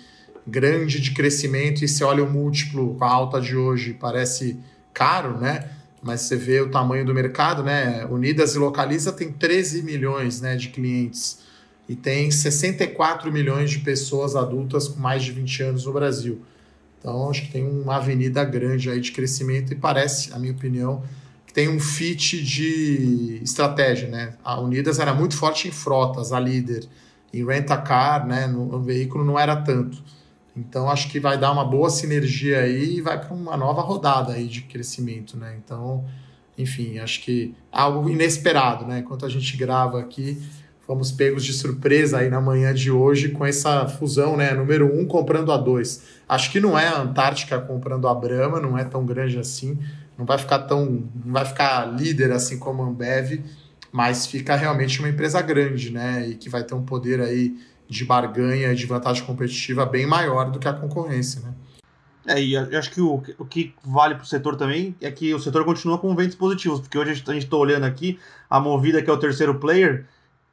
[0.48, 4.58] grande de crescimento e se olha o múltiplo com a alta de hoje parece
[4.94, 5.70] caro, né?
[6.02, 8.06] Mas você vê o tamanho do mercado, né?
[8.06, 11.40] Unidas e Localiza tem 13 milhões, né, de clientes
[11.88, 16.42] e tem 64 milhões de pessoas adultas com mais de 20 anos no Brasil.
[17.02, 21.02] Então, acho que tem uma avenida grande aí de crescimento e parece, na minha opinião,
[21.48, 24.36] que tem um fit de estratégia, né?
[24.44, 26.88] A Unidas era muito forte em frotas, a líder,
[27.34, 28.46] em rent-a-car, né?
[28.46, 30.02] No, no, veículo não era tanto.
[30.56, 34.34] Então, acho que vai dar uma boa sinergia aí e vai para uma nova rodada
[34.34, 35.58] aí de crescimento, né?
[35.58, 36.06] Então,
[36.56, 39.00] enfim, acho que algo inesperado, né?
[39.00, 40.38] Enquanto a gente grava aqui,
[40.86, 44.54] fomos pegos de surpresa aí na manhã de hoje com essa fusão, né?
[44.54, 46.04] Número um comprando a dois.
[46.32, 49.78] Acho que não é a Antártica comprando a Brahma, não é tão grande assim,
[50.18, 53.44] não vai ficar tão, não vai ficar líder assim como a Ambev,
[53.92, 56.30] mas fica realmente uma empresa grande, né?
[56.30, 60.58] E que vai ter um poder aí de barganha, de vantagem competitiva bem maior do
[60.58, 61.54] que a concorrência, né?
[62.26, 65.40] É, e acho que o, o que vale para o setor também é que o
[65.40, 68.18] setor continua com ventos positivos, porque hoje a gente está olhando aqui,
[68.50, 70.06] a Movida, que é o terceiro player,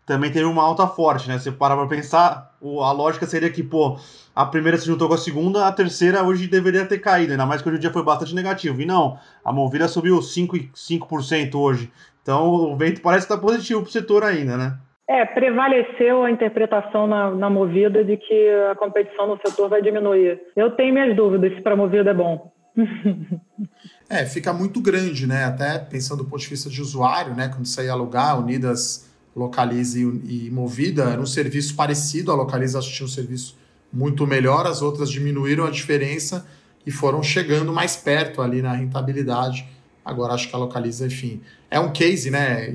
[0.04, 1.38] também teve uma alta forte, né?
[1.38, 3.96] Você parar para pensar, a lógica seria que, pô,
[4.38, 7.60] a primeira se juntou com a segunda, a terceira hoje deveria ter caído, ainda mais
[7.60, 8.80] que hoje o dia foi bastante negativo.
[8.80, 11.90] E não, a Movida subiu 5%, 5% hoje.
[12.22, 14.78] Então o vento parece estar positivo para o setor ainda, né?
[15.08, 20.40] É, prevaleceu a interpretação na, na Movida de que a competição no setor vai diminuir.
[20.54, 22.52] Eu tenho minhas dúvidas se para a Movida é bom.
[24.08, 25.46] é, fica muito grande, né?
[25.46, 27.48] Até pensando do ponto de vista de usuário, né?
[27.48, 32.78] Quando você ia alugar, Unidas Localiza e, e Movida, era um serviço parecido, a Localiza
[32.78, 33.58] acho que tinha um serviço
[33.92, 36.46] muito melhor, as outras diminuíram a diferença
[36.86, 39.66] e foram chegando mais perto ali na rentabilidade.
[40.04, 42.74] Agora acho que a Localiza, enfim, é um case, né?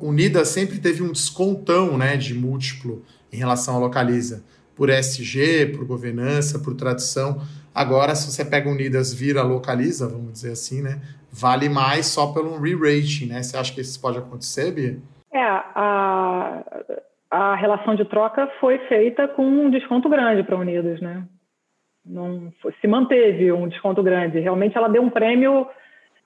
[0.00, 5.84] Unida sempre teve um descontão, né, de múltiplo em relação à Localiza, por SG, por
[5.84, 7.42] governança, por tradição.
[7.74, 12.58] Agora, se você pega Unidas vira Localiza, vamos dizer assim, né, vale mais só pelo
[12.58, 13.42] re-rating, né?
[13.42, 14.98] Você acha que isso pode acontecer, Bia?
[15.32, 16.62] É, a,
[17.34, 21.24] a relação de troca foi feita com um desconto grande para Unidas, né?
[22.06, 24.38] Não se manteve um desconto grande.
[24.38, 25.66] Realmente ela deu um prêmio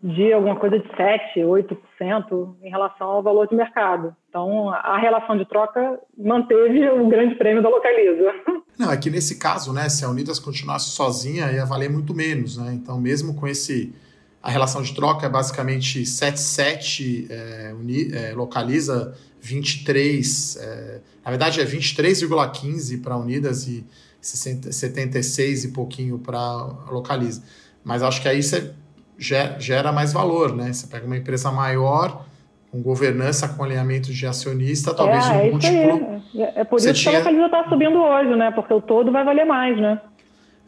[0.02, 4.14] de alguma coisa de 7, 8% em relação ao valor de mercado.
[4.28, 8.30] Então, a relação de troca manteve o grande prêmio da Localiza.
[8.78, 12.58] Não, é que nesse caso, né, se a Unidas continuasse sozinha, ia valer muito menos,
[12.58, 12.74] né?
[12.74, 13.94] Então, mesmo com esse...
[14.42, 17.72] A relação de troca é basicamente 7,7 é,
[18.12, 20.56] é, localiza 23...
[20.60, 23.84] É, na verdade, é 23,15 para Unidas e
[24.20, 27.42] 76 e pouquinho para localiza.
[27.84, 28.72] Mas acho que aí você
[29.18, 30.72] gera mais valor, né?
[30.72, 32.24] Você pega uma empresa maior,
[32.70, 36.22] com governança, com alinhamento de acionista, talvez é, um é múltiplo.
[36.34, 37.10] É, é por isso tinha...
[37.12, 38.50] que a localiza está subindo hoje, né?
[38.50, 40.00] Porque o todo vai valer mais, né?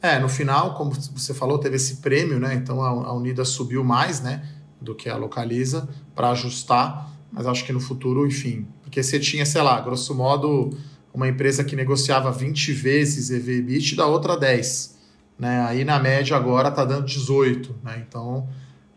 [0.03, 2.55] É, no final, como você falou, teve esse prêmio, né?
[2.55, 4.43] Então a Unida subiu mais, né?
[4.81, 9.47] Do que a localiza para ajustar, mas acho que no futuro, enfim, porque você tinha,
[9.47, 10.71] sei lá, grosso modo,
[11.13, 14.99] uma empresa que negociava 20 vezes EV/EBIT da outra 10.
[15.39, 15.65] Né?
[15.69, 17.77] Aí na média agora está dando 18.
[17.83, 18.05] Né?
[18.07, 18.49] Então,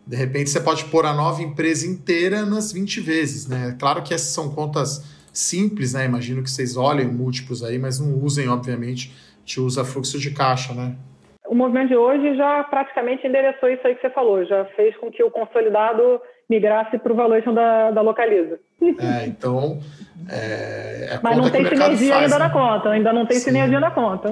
[0.06, 3.48] de repente, você pode pôr a nova empresa inteira nas 20 vezes.
[3.48, 3.76] Né?
[3.78, 6.04] Claro que essas são contas simples, né?
[6.04, 9.12] Imagino que vocês olhem múltiplos aí, mas não usem, obviamente,
[9.44, 10.96] te usa fluxo de caixa, né?
[11.48, 15.10] O movimento de hoje já praticamente endereçou isso aí que você falou, já fez com
[15.10, 16.20] que o consolidado
[16.54, 18.58] migrasse para o valuation da, da Localiza.
[18.80, 19.80] É, então.
[20.28, 22.44] É, é Mas não tem sinergia faz, ainda né?
[22.44, 23.44] na conta, ainda não tem Sim.
[23.44, 24.30] sinergia na conta.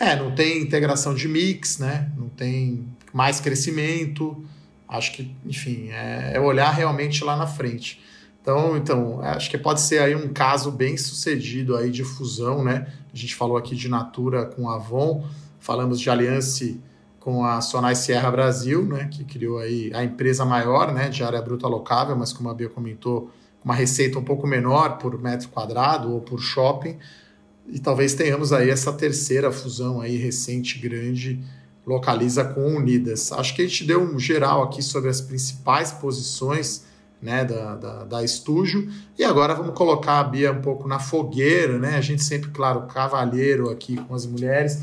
[0.00, 2.08] É, não tem integração de mix, né?
[2.16, 4.42] Não tem mais crescimento.
[4.88, 8.02] Acho que, enfim, é, é olhar realmente lá na frente.
[8.42, 12.86] Então, então, acho que pode ser aí um caso bem sucedido aí de fusão, né?
[13.12, 15.24] A gente falou aqui de Natura com Avon,
[15.58, 16.64] falamos de aliança
[17.20, 21.40] com a Sonai Sierra Brasil, né, que criou aí a empresa maior, né, de área
[21.40, 23.30] bruta locável, mas como a Bia comentou,
[23.62, 26.96] uma receita um pouco menor por metro quadrado ou por shopping.
[27.68, 31.38] E talvez tenhamos aí essa terceira fusão aí recente, grande,
[31.86, 33.30] localiza com Unidas.
[33.32, 36.84] Acho que a gente deu um geral aqui sobre as principais posições
[37.20, 38.90] né, da, da, da Estúdio.
[39.18, 41.96] E agora vamos colocar a Bia um pouco na fogueira, né?
[41.96, 44.82] A gente sempre, claro, cavalheiro aqui com as mulheres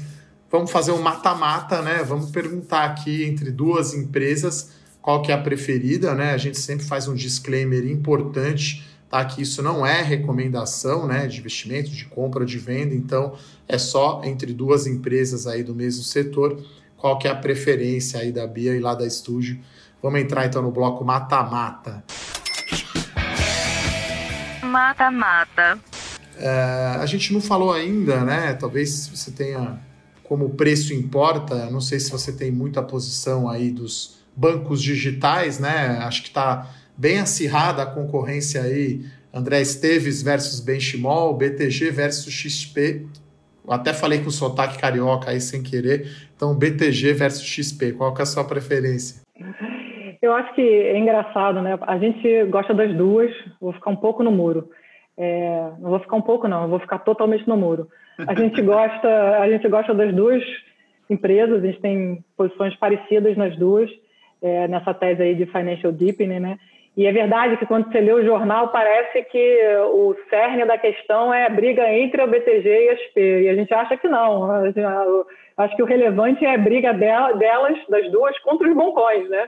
[0.52, 2.04] vamos fazer um mata-mata, né?
[2.04, 4.72] Vamos perguntar aqui entre duas empresas
[5.08, 6.32] qual que é a preferida, né?
[6.32, 9.24] A gente sempre faz um disclaimer importante, tá?
[9.24, 11.28] Que isso não é recomendação, né?
[11.28, 12.94] De investimento, de compra, de venda.
[12.94, 13.34] Então,
[13.70, 16.62] é só entre duas empresas aí do mesmo setor.
[16.98, 19.58] Qual que é a preferência aí da Bia e lá da Estúdio?
[20.04, 22.04] Vamos entrar então no bloco mata-mata.
[24.62, 25.80] Mata-mata.
[26.36, 28.54] É, a gente não falou ainda, né?
[28.56, 29.80] Talvez você tenha
[30.28, 35.60] como o preço importa, não sei se você tem muita posição aí dos bancos digitais,
[35.60, 36.00] né?
[36.02, 43.06] Acho que está bem acirrada a concorrência aí, André Esteves versus Benchimol, BTG versus XP.
[43.68, 46.10] Até falei com sotaque carioca aí sem querer.
[46.36, 49.22] Então, BTG versus XP, qual que é a sua preferência?
[50.22, 51.78] Eu acho que é engraçado, né?
[51.82, 54.70] A gente gosta das duas, vou ficar um pouco no muro.
[55.18, 57.88] É, não vou ficar um pouco, não, vou ficar totalmente no muro.
[58.28, 60.44] A gente gosta, a gente gosta das duas
[61.10, 63.90] empresas, a gente tem posições parecidas nas duas,
[64.42, 66.60] é, nessa tese aí de financial deepening, né?
[66.96, 69.62] E é verdade que quando você lê o jornal parece que
[69.94, 73.56] o cerne da questão é a briga entre a BTG e a SP, e a
[73.56, 74.50] gente acha que não.
[75.58, 79.48] Acho que o relevante é a briga delas, das duas, contra os bancões, né?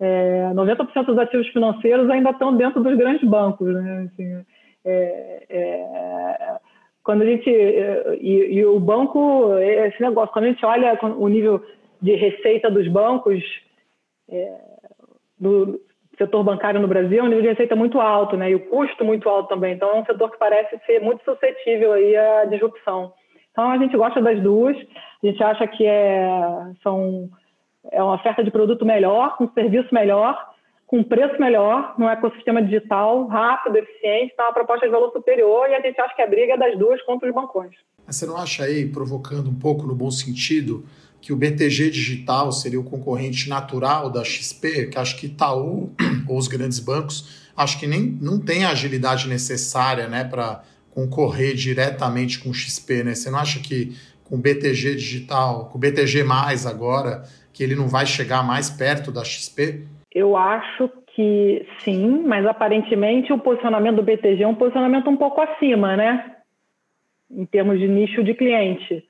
[0.00, 4.08] É, 90% dos ativos financeiros ainda estão dentro dos grandes bancos, né?
[4.10, 4.46] Assim,
[4.84, 6.56] é, é,
[7.02, 11.62] quando a gente e, e, o banco esse negócio quando a gente olha o nível
[12.00, 13.42] de receita dos bancos
[14.28, 14.58] é,
[15.38, 15.80] do
[16.20, 18.50] setor bancário no Brasil é um nível de receita muito alto, né?
[18.50, 19.74] E o custo muito alto também.
[19.74, 23.14] Então é um setor que parece ser muito suscetível aí à disrupção.
[23.50, 24.76] Então a gente gosta das duas.
[24.76, 26.28] A gente acha que é
[26.82, 27.30] são
[27.90, 30.49] é uma oferta de produto melhor, um serviço melhor
[30.90, 35.74] com preço melhor, num ecossistema digital rápido, eficiente, então uma proposta de valor superior e
[35.76, 37.70] a gente acha que a briga é das duas contra os bancões.
[38.04, 40.84] Você não acha aí, provocando um pouco no bom sentido,
[41.20, 45.92] que o BTG Digital seria o concorrente natural da XP, que acho que Itaú
[46.26, 51.54] ou os grandes bancos, acho que nem não tem a agilidade necessária né, para concorrer
[51.54, 53.04] diretamente com o XP.
[53.04, 53.14] Né?
[53.14, 57.22] Você não acha que com o BTG Digital, com o BTG Mais agora,
[57.52, 59.86] que ele não vai chegar mais perto da XP?
[60.12, 65.40] Eu acho que sim, mas aparentemente o posicionamento do BTG é um posicionamento um pouco
[65.40, 66.36] acima, né?
[67.30, 69.04] Em termos de nicho de cliente.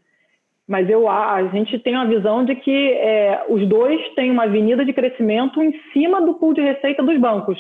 [0.69, 4.85] Mas eu, a gente tem a visão de que é, os dois têm uma avenida
[4.85, 7.59] de crescimento em cima do pool de receita dos bancos.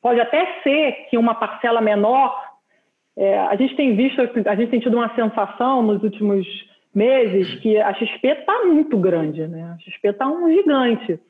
[0.00, 2.34] Pode até ser que uma parcela menor
[3.16, 6.46] é, a gente tem visto, a gente tem tido uma sensação nos últimos
[6.94, 9.74] meses que a XP está muito grande, né?
[9.74, 11.20] A XP está um gigante.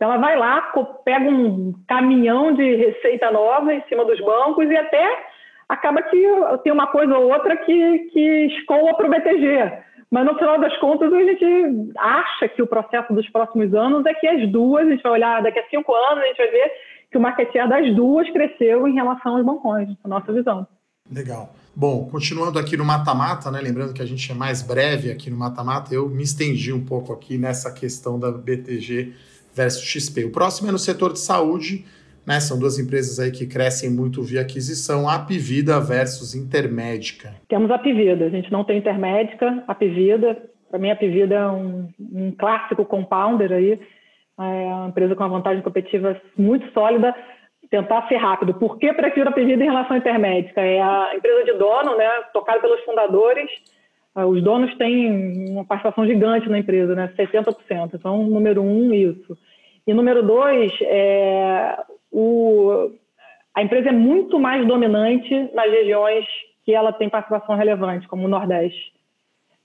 [0.00, 0.62] Então ela vai lá,
[1.04, 5.26] pega um caminhão de receita nova em cima dos bancos e até
[5.68, 6.26] acaba que
[6.64, 9.70] tem uma coisa ou outra que, que escoa para o BTG.
[10.10, 14.14] Mas no final das contas, a gente acha que o processo dos próximos anos é
[14.14, 16.72] que as duas, a gente vai olhar daqui a cinco anos, a gente vai ver
[17.10, 20.66] que o market share das duas cresceu em relação aos bancões, nossa visão.
[21.12, 21.50] Legal.
[21.76, 23.60] Bom, continuando aqui no mata-mata, né?
[23.60, 27.12] Lembrando que a gente é mais breve aqui no mata-mata, eu me estendi um pouco
[27.12, 29.12] aqui nessa questão da BTG
[29.60, 30.24] versus XP.
[30.24, 31.84] O próximo é no setor de saúde,
[32.26, 32.40] né?
[32.40, 37.34] São duas empresas aí que crescem muito via aquisição, Apivida versus Intermédica.
[37.48, 40.36] Temos a Apivida, a gente não tem Intermédica, Apivida,
[40.70, 45.36] para mim a Apivida é um, um clássico compounder aí, é uma empresa com uma
[45.36, 47.14] vantagem competitiva muito sólida,
[47.70, 48.54] tentar ser rápido.
[48.54, 50.60] Por que prefiro a pedida em relação à intermédica?
[50.62, 53.50] É a empresa de dono, né, tocada pelos fundadores.
[54.14, 57.94] Ah, os donos têm uma participação gigante na empresa, né, 70%.
[57.94, 59.36] Então, número um, isso.
[59.90, 61.76] E número dois, é,
[62.12, 62.92] o,
[63.52, 66.24] a empresa é muito mais dominante nas regiões
[66.64, 68.92] que ela tem participação relevante, como o Nordeste.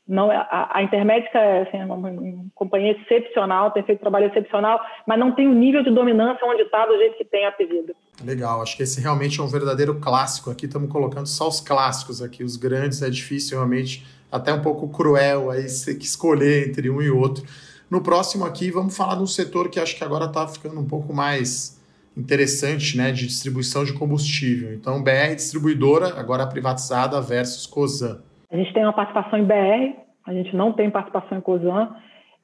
[0.08, 5.20] Não, a, a Intermédica é assim, uma, uma, companhia excepcional, tem feito trabalho excepcional, mas
[5.20, 7.94] não tem o nível de dominância onde está do jeito que tem a Pevida.
[8.24, 10.50] Legal, acho que esse realmente é um verdadeiro clássico.
[10.50, 14.90] Aqui estamos colocando só os clássicos aqui, os grandes é difícil realmente, até um pouco
[14.90, 17.46] cruel aí que escolher entre um e outro.
[17.90, 20.88] No próximo aqui vamos falar de um setor que acho que agora está ficando um
[20.88, 21.76] pouco mais
[22.18, 24.74] interessante, né, de distribuição de combustível.
[24.74, 28.22] Então, BR distribuidora, agora privatizada versus Cosan.
[28.50, 31.94] A gente tem uma participação em BR, a gente não tem participação em COSAN,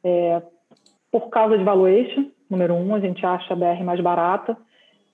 [0.03, 0.41] é,
[1.11, 4.57] por causa de valuation, número um, a gente acha a BR mais barata,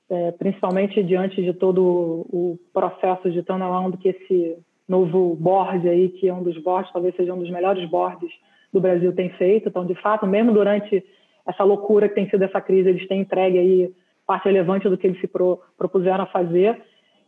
[0.10, 4.58] é, principalmente diante de todo o processo de turnaround que esse
[4.88, 8.32] novo board aí, que é um dos boards, talvez seja um dos melhores boards
[8.78, 9.70] do Brasil, tem feito.
[9.70, 11.04] Então, de fato, mesmo durante
[11.46, 13.94] essa loucura que tem sido essa crise, eles têm entregue aí
[14.26, 16.82] parte relevante do que eles se pro, propuseram a fazer.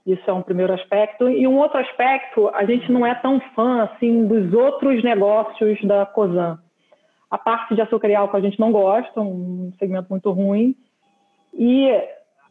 [0.05, 1.29] Isso é um primeiro aspecto.
[1.29, 6.05] E um outro aspecto, a gente não é tão fã assim dos outros negócios da
[6.05, 6.59] COSAN.
[7.31, 10.75] A parte de açúcar e álcool a gente não gosta, um segmento muito ruim.
[11.53, 11.89] E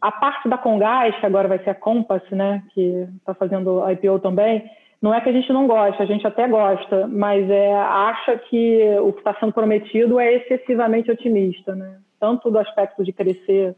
[0.00, 4.20] a parte da Congás, que agora vai ser a Compass, né, que está fazendo IPO
[4.20, 4.64] também,
[5.00, 8.98] não é que a gente não gosta, a gente até gosta, mas é, acha que
[9.00, 11.98] o que está sendo prometido é excessivamente otimista, né?
[12.18, 13.76] Tanto do aspecto de crescer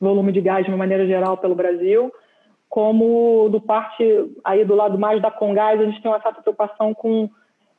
[0.00, 2.10] volume de gás de uma maneira geral pelo Brasil,
[2.68, 4.02] como do parte
[4.42, 7.28] aí do lado mais da Congás, a gente tem uma certa preocupação com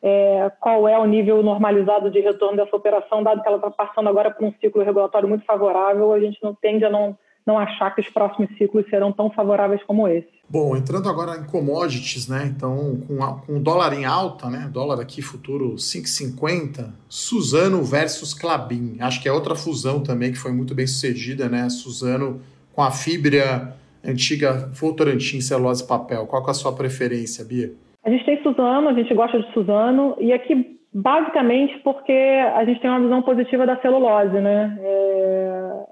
[0.04, 4.08] é, qual é o nível normalizado de retorno dessa operação, dado que ela está passando
[4.08, 7.96] agora por um ciclo regulatório muito favorável, a gente não tende a não, não achar
[7.96, 10.43] que os próximos ciclos serão tão favoráveis como esse.
[10.54, 12.46] Bom, entrando agora em commodities, né?
[12.46, 14.70] Então, com, a, com o dólar em alta, né?
[14.72, 18.98] Dólar aqui futuro 5,50, Suzano versus Clabin.
[19.00, 21.68] Acho que é outra fusão também que foi muito bem sucedida, né?
[21.70, 22.40] Suzano
[22.72, 23.76] com a fibra
[24.06, 26.28] antiga Votorantim celulose papel.
[26.28, 27.74] Qual é a sua preferência, Bia?
[28.06, 32.80] A gente tem Suzano, a gente gosta de Suzano, e aqui basicamente porque a gente
[32.80, 34.78] tem uma visão positiva da celulose, né?
[34.80, 35.83] É...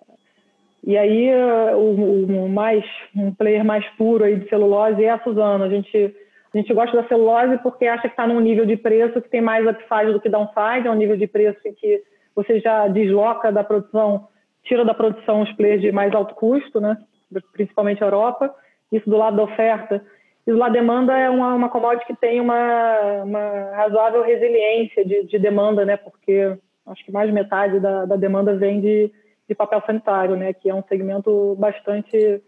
[0.84, 1.30] E aí
[1.76, 2.84] o, o, mais
[3.16, 5.64] um player mais puro aí de celulose é a Suzano.
[5.64, 6.16] A gente
[6.54, 9.42] a gente gosta da celulose porque acha que está num nível de preço que tem
[9.42, 12.04] mais upside do que downside, é um nível de preço em que
[12.36, 14.28] você já desloca da produção,
[14.64, 16.98] tira da produção os players de mais alto custo, né?
[17.54, 18.54] principalmente a Europa,
[18.92, 20.04] isso do lado da oferta.
[20.46, 25.06] E do lado da demanda é uma, uma commodity que tem uma, uma razoável resiliência
[25.06, 25.96] de, de, demanda, né?
[25.98, 26.58] Porque
[26.88, 29.12] acho que mais de metade da, da demanda vem de,
[29.52, 30.54] de papel sanitário, né?
[30.54, 32.42] Que é um segmento bastante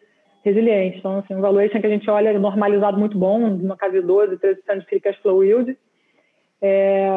[0.44, 1.00] resiliente.
[1.00, 4.38] Então, assim, um valuation que a gente olha normalizado muito bom, na casa de 12,
[4.38, 5.78] 13% de free cash flow yield,
[6.62, 7.10] é,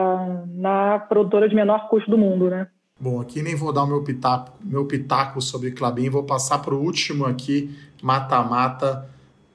[0.54, 2.68] na produtora de menor custo do mundo, né?
[2.98, 6.74] Bom, aqui nem vou dar o meu pitaco, meu pitaco sobre Clabin, vou passar para
[6.74, 7.70] o último aqui,
[8.02, 9.08] mata-mata.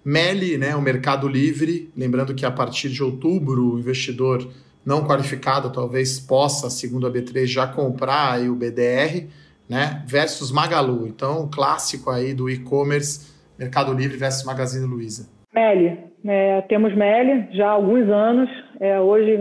[0.03, 4.47] Meli, né, o Mercado Livre, lembrando que a partir de outubro o investidor
[4.83, 9.27] não qualificado talvez possa, segundo a B3, já comprar o BDR,
[9.71, 10.03] né?
[10.05, 11.07] Versus Magalu.
[11.07, 15.31] Então, clássico aí do e-commerce, Mercado Livre versus Magazine Luiza.
[15.55, 18.49] Meli, é, temos Meli já há alguns anos.
[18.81, 19.39] É, hoje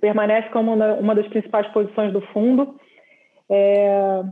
[0.00, 2.76] permanece como uma, das principais posições do fundo.
[3.50, 4.22] É,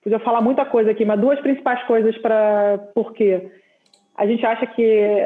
[0.00, 3.50] podia falar muita coisa aqui, mas duas principais coisas para por quê?
[4.16, 5.20] A gente acha que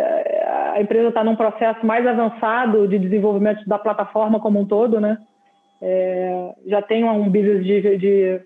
[0.75, 5.19] a empresa está num processo mais avançado de desenvolvimento da plataforma como um todo, né?
[5.83, 8.41] É, já tem um business de, de,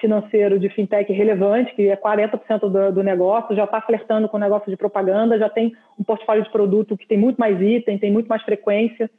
[0.00, 4.40] financeiro de fintech relevante, que é 40% do, do negócio, já está flertando com o
[4.40, 8.12] negócio de propaganda, já tem um portfólio de produto que tem muito mais item, tem
[8.12, 9.10] muito mais frequência,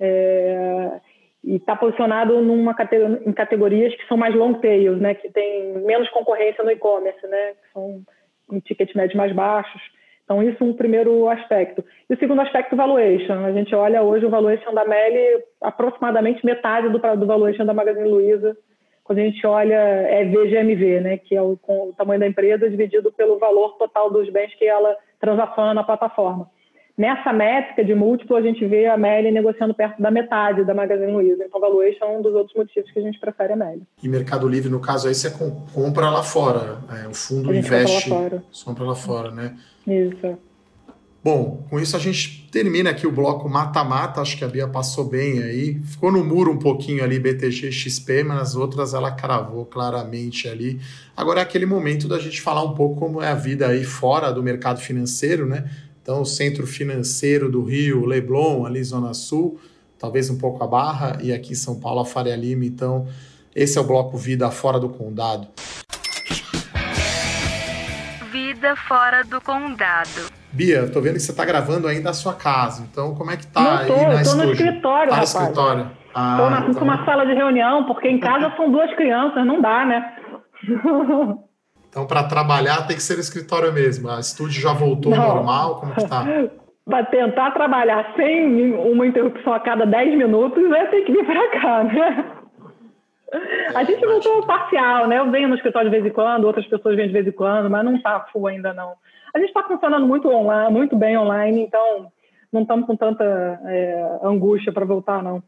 [0.00, 1.00] é,
[1.44, 2.74] e está posicionado numa
[3.24, 5.14] em categorias que são mais long tails, né?
[5.14, 7.52] Que tem menos concorrência no e-commerce, né?
[7.52, 8.02] Que são
[8.52, 9.80] em ticket médio mais baixos.
[10.24, 11.82] Então, isso é um primeiro aspecto.
[12.08, 13.44] E o segundo aspecto, valuation.
[13.44, 18.08] A gente olha hoje o valuation da Meli, aproximadamente metade do, do valuation da Magazine
[18.08, 18.54] Luiza,
[19.08, 23.10] quando a gente olha é VGMV, né, que é o, o tamanho da empresa dividido
[23.10, 26.46] pelo valor total dos bens que ela transaciona na plataforma.
[26.94, 31.10] Nessa métrica de múltiplo, a gente vê a Meli negociando perto da metade da Magazine
[31.10, 31.42] Luiza.
[31.44, 33.82] Então, valuation é um dos outros motivos que a gente prefere a Meli.
[34.02, 35.30] E Mercado Livre, no caso aí, você
[35.72, 36.78] compra lá fora.
[37.02, 38.10] É, o fundo investe.
[38.10, 38.42] Compra lá fora.
[38.64, 39.56] compra lá fora, né?
[39.86, 40.38] Isso.
[41.22, 44.20] Bom, com isso a gente termina aqui o bloco mata-mata.
[44.20, 45.80] Acho que a Bia passou bem aí.
[45.82, 50.80] Ficou no muro um pouquinho ali, BTG XP, mas as outras ela cravou claramente ali.
[51.16, 54.32] Agora é aquele momento da gente falar um pouco como é a vida aí fora
[54.32, 55.68] do mercado financeiro, né?
[56.00, 59.60] Então, o centro financeiro do Rio, Leblon, ali Zona Sul,
[59.98, 62.64] talvez um pouco a Barra, e aqui em São Paulo, a Faria Lima.
[62.64, 63.06] Então,
[63.54, 65.48] esse é o bloco Vida Fora do Condado.
[68.32, 70.37] Vida Fora do Condado.
[70.52, 72.86] Bia, tô vendo que você está gravando aí da sua casa.
[72.90, 74.46] Então, como é que tá Não aí tô, na eu tô estúdio?
[74.46, 75.34] no escritório, ah, rapaz.
[75.34, 75.90] escritório.
[76.14, 76.82] Ah, tô na, então...
[76.82, 80.14] uma sala de reunião, porque em casa são duas crianças, não dá, né?
[81.90, 84.10] Então, para trabalhar tem que ser no escritório mesmo.
[84.10, 85.80] A estúdio já voltou ao normal?
[85.80, 86.22] Como que tá?
[86.88, 91.48] para tentar trabalhar sem uma interrupção a cada 10 minutos, vai ter que vir para
[91.60, 92.24] cá, né?
[93.30, 95.18] É, a gente voltou parcial, né?
[95.18, 97.68] Eu venho no escritório de vez em quando, outras pessoas vêm de vez em quando,
[97.68, 98.94] mas não está full ainda não.
[99.34, 102.10] A gente está funcionando muito online, muito bem online, então
[102.52, 103.24] não estamos com tanta
[103.64, 105.42] é, angústia para voltar, não.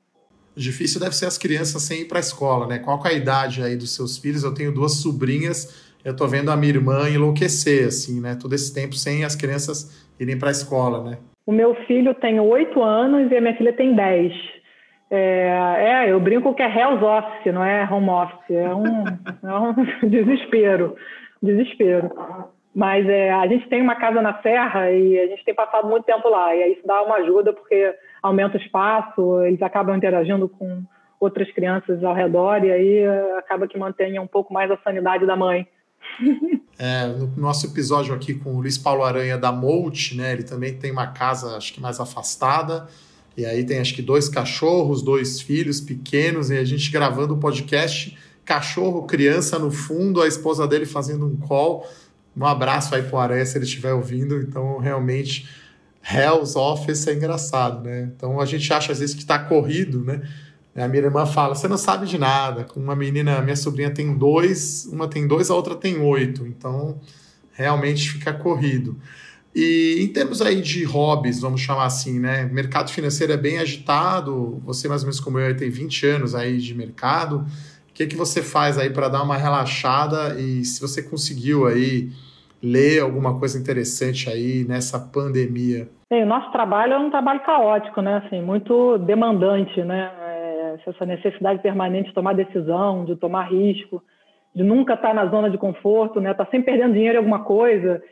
[0.55, 2.79] Difícil deve ser as crianças sem ir para a escola, né?
[2.79, 4.43] Qual é a idade aí dos seus filhos?
[4.43, 8.37] Eu tenho duas sobrinhas eu tô vendo a minha irmã enlouquecer, assim, né?
[8.41, 11.19] Todo esse tempo sem as crianças irem para a escola, né?
[11.47, 14.33] O meu filho tem oito anos e a minha filha tem dez.
[15.11, 18.51] É, é, eu brinco que é Hell's Office, não é home office.
[18.51, 19.75] É um, é um
[20.09, 20.97] desespero,
[21.43, 22.11] desespero.
[22.75, 26.05] Mas é, a gente tem uma casa na serra e a gente tem passado muito
[26.05, 26.55] tempo lá.
[26.55, 30.83] E isso dá uma ajuda porque aumenta o espaço, eles acabam interagindo com
[31.19, 33.07] outras crianças ao redor e aí
[33.37, 35.67] acaba que mantém um pouco mais a sanidade da mãe.
[36.83, 40.33] É, no nosso episódio aqui com o Luiz Paulo Aranha da Molt, né?
[40.33, 42.89] Ele também tem uma casa, acho que mais afastada.
[43.37, 47.37] E aí tem acho que dois cachorros, dois filhos pequenos, e a gente gravando o
[47.37, 48.17] podcast,
[48.47, 51.87] cachorro, criança no fundo, a esposa dele fazendo um call.
[52.37, 54.41] Um abraço aí pro Aranha se ele estiver ouvindo.
[54.41, 55.49] Então, realmente,
[56.03, 58.11] Hell's Office é engraçado, né?
[58.15, 60.23] Então a gente acha às vezes que está corrido, né?
[60.75, 62.65] A minha irmã fala: você não sabe de nada.
[62.65, 66.47] Com uma menina, minha sobrinha tem dois, uma tem dois, a outra tem oito.
[66.47, 67.01] Então,
[67.53, 68.97] realmente fica corrido.
[69.55, 72.45] E em termos aí de hobbies, vamos chamar assim, né?
[72.45, 74.63] Mercado financeiro é bem agitado.
[74.65, 77.45] Você, mais ou menos como eu, tem 20 anos aí de mercado.
[78.01, 80.41] Que, que você faz aí para dar uma relaxada?
[80.41, 82.09] E se você conseguiu aí
[82.63, 85.87] ler alguma coisa interessante aí nessa pandemia?
[86.09, 88.23] Bem, o nosso trabalho é um trabalho caótico, né?
[88.25, 90.11] Assim, muito demandante, né?
[90.87, 94.03] essa necessidade permanente de tomar decisão, de tomar risco,
[94.55, 96.31] de nunca estar na zona de conforto, né?
[96.31, 98.03] Estar tá sempre perdendo dinheiro em alguma coisa.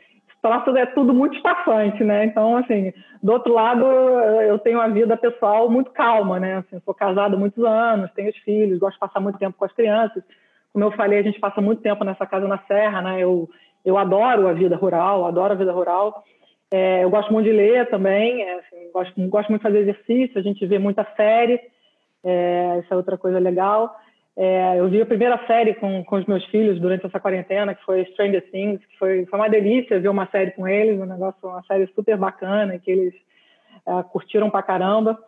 [0.41, 2.25] Isso é tudo muito estafante, né?
[2.25, 6.57] Então, assim, do outro lado, eu tenho uma vida pessoal muito calma, né?
[6.57, 9.65] Assim, sou casada há muitos anos, tenho os filhos, gosto de passar muito tempo com
[9.65, 10.23] as crianças.
[10.71, 13.21] Como eu falei, a gente passa muito tempo nessa casa na Serra, né?
[13.21, 13.49] Eu,
[13.83, 16.23] eu adoro a vida rural, adoro a vida rural.
[16.71, 20.39] É, eu gosto muito de ler também, é, assim, gosto, gosto muito de fazer exercício,
[20.39, 21.59] a gente vê muita série.
[22.23, 23.93] É, essa é outra coisa legal.
[24.41, 27.83] É, eu vi a primeira série com, com os meus filhos durante essa quarentena, que
[27.83, 31.37] foi Stranger Things, que foi, foi uma delícia ver uma série com eles, um negócio,
[31.43, 33.13] uma série super bacana, que eles
[33.85, 35.19] é, curtiram pra caramba.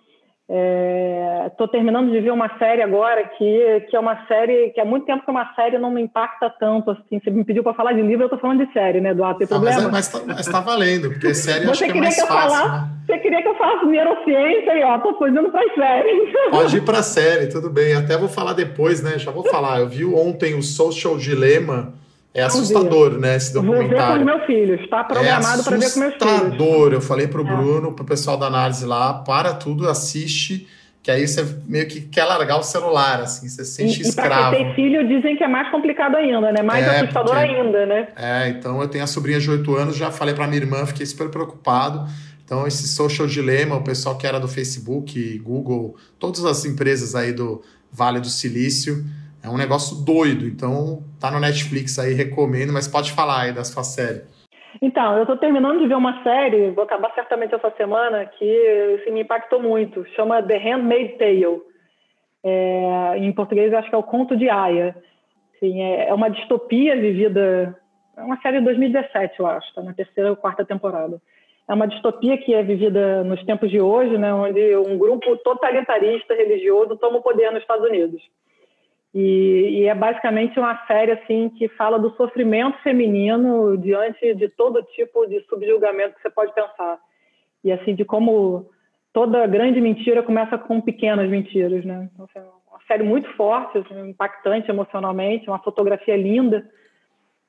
[1.47, 4.85] Estou é, terminando de ver uma série agora que, que é uma série que há
[4.85, 7.21] muito tempo que uma série não me impacta tanto assim.
[7.23, 9.39] Você me pediu para falar de livro, eu estou falando de série, né, Eduardo?
[9.39, 9.77] Tem problema?
[9.77, 12.15] Ah, mas, é, mas, tá, mas tá valendo, porque série Você acho que é mais
[12.15, 12.49] que fácil.
[12.49, 12.81] Falar?
[12.81, 12.89] Né?
[13.05, 16.33] Você queria que eu falasse neurociência e ó, tô fugindo para série.
[16.51, 17.95] Pode ir para série, tudo bem.
[17.95, 19.17] Até vou falar depois, né?
[19.17, 19.79] Já vou falar.
[19.79, 21.93] Eu vi ontem o Social Dilemma.
[22.33, 23.35] É assustador, né?
[23.35, 23.89] Esse documentário.
[23.89, 24.81] Vou ver com os meus filhos.
[24.81, 26.31] Está programado é para ver com meus filhos.
[26.33, 26.93] Assustador.
[26.93, 27.55] Eu falei pro é.
[27.55, 30.67] Bruno, pro pessoal da análise lá, para tudo, assiste
[31.03, 34.55] que aí você meio que quer largar o celular, assim, você se sente e, escravo.
[34.55, 36.61] E pra ter filho dizem que é mais complicado ainda, né?
[36.61, 37.47] Mais é, assustador porque...
[37.47, 38.07] ainda, né?
[38.15, 41.05] É, então eu tenho a sobrinha de 8 anos, já falei pra minha irmã, fiquei
[41.05, 42.07] super preocupado.
[42.45, 47.31] Então, esse social dilema, o pessoal que era do Facebook, Google, todas as empresas aí
[47.31, 49.03] do Vale do Silício,
[49.43, 50.45] é um negócio doido.
[50.45, 54.23] Então, tá no Netflix aí, recomendo, mas pode falar aí da sua série.
[54.81, 59.11] Então, eu estou terminando de ver uma série, vou acabar certamente essa semana, que assim,
[59.11, 60.05] me impactou muito.
[60.15, 61.61] Chama The Handmaid's Tale.
[62.43, 64.95] É, em português, acho que é o Conto de Aya.
[65.55, 67.77] Assim, é, uma distopia vivida.
[68.17, 71.21] É uma série de 2017, eu acho, está na terceira ou quarta temporada.
[71.67, 76.33] É uma distopia que é vivida nos tempos de hoje, né, onde um grupo totalitarista
[76.33, 78.21] religioso toma o poder nos Estados Unidos.
[79.13, 84.81] E, e, é basicamente uma série assim que fala do sofrimento feminino diante de todo
[84.83, 86.97] tipo de subjugamento que você pode pensar.
[87.63, 88.69] E assim de como
[89.11, 92.09] toda grande mentira começa com pequenas mentiras, né?
[92.13, 96.65] Então, assim, uma série muito forte, assim, impactante emocionalmente, uma fotografia linda,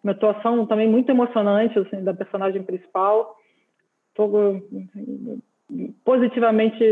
[0.03, 3.37] uma atuação também muito emocionante assim, da personagem principal.
[4.09, 4.61] Estou
[6.05, 6.85] positivamente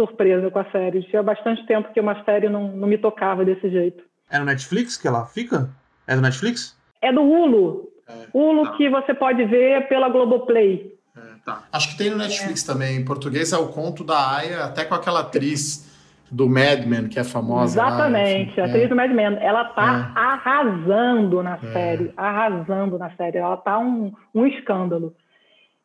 [0.00, 1.02] surpresa com a série.
[1.02, 4.02] Tinha bastante tempo que uma série não, não me tocava desse jeito.
[4.30, 5.68] É no Netflix que ela fica?
[6.06, 6.76] É do Netflix?
[7.02, 7.88] É do Hulu.
[8.08, 8.76] É, Hulu tá.
[8.76, 10.94] que você pode ver pela Globoplay.
[11.16, 11.64] É, tá.
[11.70, 12.72] Acho que tem no Netflix é.
[12.72, 12.96] também.
[12.96, 15.88] Em português é o conto da Aya, até com aquela atriz
[16.30, 17.80] do Mad Men, que é famosa.
[17.80, 18.88] Exatamente, lá, a atriz é.
[18.88, 19.36] do Mad Men.
[19.40, 20.18] Ela tá é.
[20.18, 21.72] arrasando na é.
[21.72, 22.12] série.
[22.16, 23.38] Arrasando na série.
[23.38, 25.14] Ela tá um, um escândalo.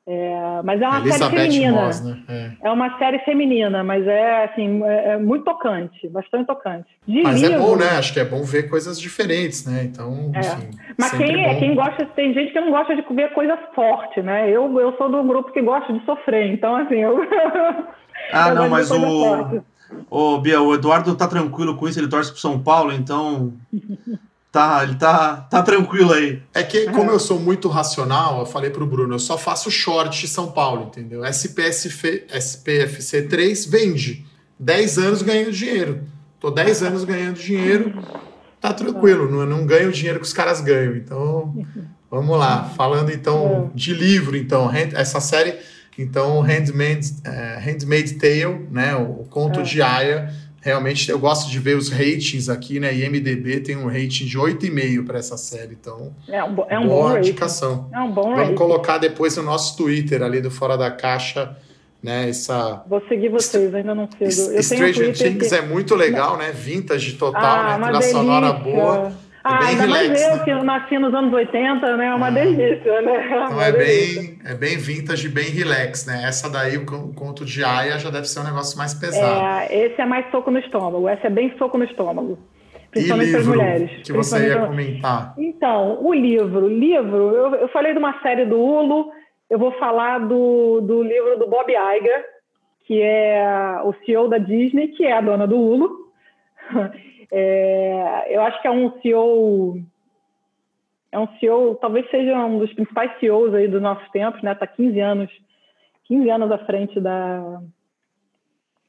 [0.07, 1.81] É, mas é uma Elizabeth série feminina.
[1.81, 2.23] Moss, né?
[2.29, 2.51] é.
[2.61, 2.71] é.
[2.71, 6.85] uma série feminina, mas é assim, é, é muito tocante, bastante tocante.
[7.07, 7.89] De mas livro, é bom, né?
[7.97, 9.83] Acho que é bom ver coisas diferentes, né?
[9.83, 10.39] Então, é.
[10.39, 11.59] enfim, Mas quem, bom.
[11.59, 14.47] quem gosta, tem gente que não gosta de ver coisa forte, né?
[14.47, 17.27] Eu, eu sou do grupo que gosta de sofrer, então assim, eu.
[18.31, 19.63] Ah, eu não, mas o.
[20.09, 23.53] Ô, Bia, o Eduardo tá tranquilo com isso, ele torce pro São Paulo, então
[24.55, 26.41] Tá, ele tá, tá tranquilo aí.
[26.53, 30.25] É que, como eu sou muito racional, eu falei pro Bruno, eu só faço short
[30.29, 31.25] São Paulo, entendeu?
[31.25, 34.25] SPSF, SPFC 3 vende.
[34.57, 36.03] 10 anos ganhando dinheiro.
[36.39, 38.01] Tô 10 anos ganhando dinheiro,
[38.61, 40.95] tá tranquilo, não, não ganho o dinheiro que os caras ganham.
[40.95, 41.53] Então,
[42.09, 42.63] vamos lá.
[42.77, 45.59] Falando então de livro, então, essa série,
[45.97, 48.95] então, Handmaid's, uh, Handmaid's Tale, né?
[48.95, 50.33] O, conto de Aya
[50.65, 52.91] realmente eu gosto de ver os ratings aqui, né?
[52.91, 56.87] E MDB tem um rating de 8,5 para essa série, então é um, é um
[56.87, 57.87] boa indicação.
[57.93, 58.55] É um bom Vamos rating.
[58.55, 61.55] colocar depois no nosso Twitter ali do Fora da Caixa,
[62.01, 62.29] né?
[62.29, 64.51] Essa Vou seguir vocês, ainda não sigo.
[64.51, 65.55] Eu Stranger Things que...
[65.55, 66.51] é muito legal, né?
[66.51, 67.85] Vintage total, ah, né?
[67.85, 69.24] Trilha sonora boa.
[69.45, 70.43] É ah, bem ainda relax, mais eu né?
[70.43, 72.05] que nasci nos anos 80, né?
[72.07, 72.31] É uma ah.
[72.31, 73.15] delícia, né?
[73.15, 76.23] É então é bem, é bem vintage, bem relax, né?
[76.27, 79.45] Essa daí, o conto de Aya, já deve ser um negócio mais pesado.
[79.69, 82.39] É, esse é mais soco no estômago, esse é bem soco no estômago.
[82.89, 84.01] Principalmente para as mulheres.
[84.03, 85.35] que você ia comentar?
[85.37, 86.67] Então, o livro.
[86.67, 89.11] Livro, eu, eu falei de uma série do Hulu,
[89.47, 92.25] eu vou falar do, do livro do Bob Iger,
[92.87, 95.89] que é o CEO da Disney, que é a dona do Hulu.
[97.31, 99.79] É, eu acho que é um CEO,
[101.11, 104.51] é um CEO, talvez seja um dos principais CEOs aí dos nossos tempos, né?
[104.51, 105.31] Está 15 anos,
[106.05, 107.61] 15 anos à frente da,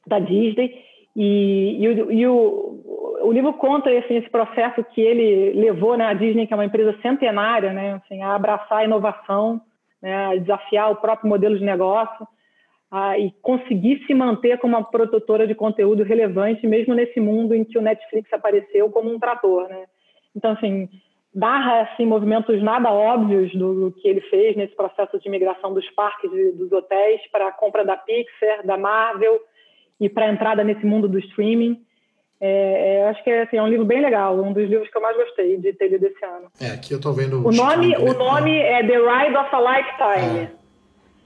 [0.05, 0.85] da Disney.
[1.15, 6.05] E, e, o, e o, o, livro conta assim, esse processo que ele levou né,
[6.05, 9.59] a Disney, que é uma empresa centenária, né, assim, a abraçar a inovação,
[9.99, 12.27] né, a desafiar o próprio modelo de negócio
[12.91, 17.63] ah, e conseguir se manter como uma produtora de conteúdo relevante, mesmo nesse mundo em
[17.63, 19.85] que o Netflix apareceu como um trator, né?
[20.35, 20.87] Então, assim,
[21.33, 25.87] barra assim, movimentos nada óbvios do, do que ele fez nesse processo de migração dos
[25.91, 29.39] parques e dos hotéis para a compra da Pixar, da Marvel
[29.99, 31.81] e para a entrada nesse mundo do streaming.
[32.39, 34.97] É, é, acho que é, assim, é, um livro bem legal, um dos livros que
[34.97, 36.47] eu mais gostei de ter lido esse ano.
[36.61, 37.97] É, aqui eu estou vendo o, o nome.
[37.97, 40.56] O nome é The Ride of a Lifetime.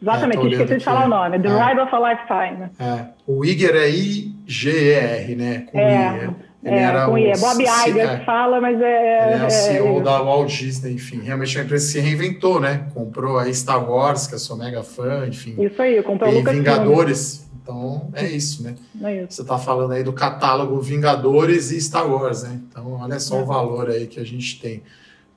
[0.02, 0.04] É.
[0.04, 1.40] Exatamente, é, esqueci de falar o nome.
[1.40, 1.68] The é.
[1.68, 2.70] Ride of a Lifetime.
[2.80, 3.06] É.
[3.28, 5.66] O Iger é I-G-E-R, né?
[5.72, 6.52] Com é, I.
[6.64, 7.28] Ele é, era com I.
[7.28, 8.18] É Bob Iger é.
[8.18, 9.34] que fala, mas é...
[9.34, 11.22] Ele é o CEO é, da Walt Disney, enfim.
[11.22, 12.88] Realmente a empresa se reinventou, né?
[12.94, 15.56] Comprou a Star Wars, que eu sou mega fã, enfim.
[15.64, 17.50] Isso aí, comprou o Vingadores.
[17.62, 18.76] Então, é isso, né?
[19.04, 19.28] É isso.
[19.36, 22.60] Você está falando aí do catálogo Vingadores e Star Wars, né?
[22.68, 24.82] Então, olha só o valor aí que a gente tem.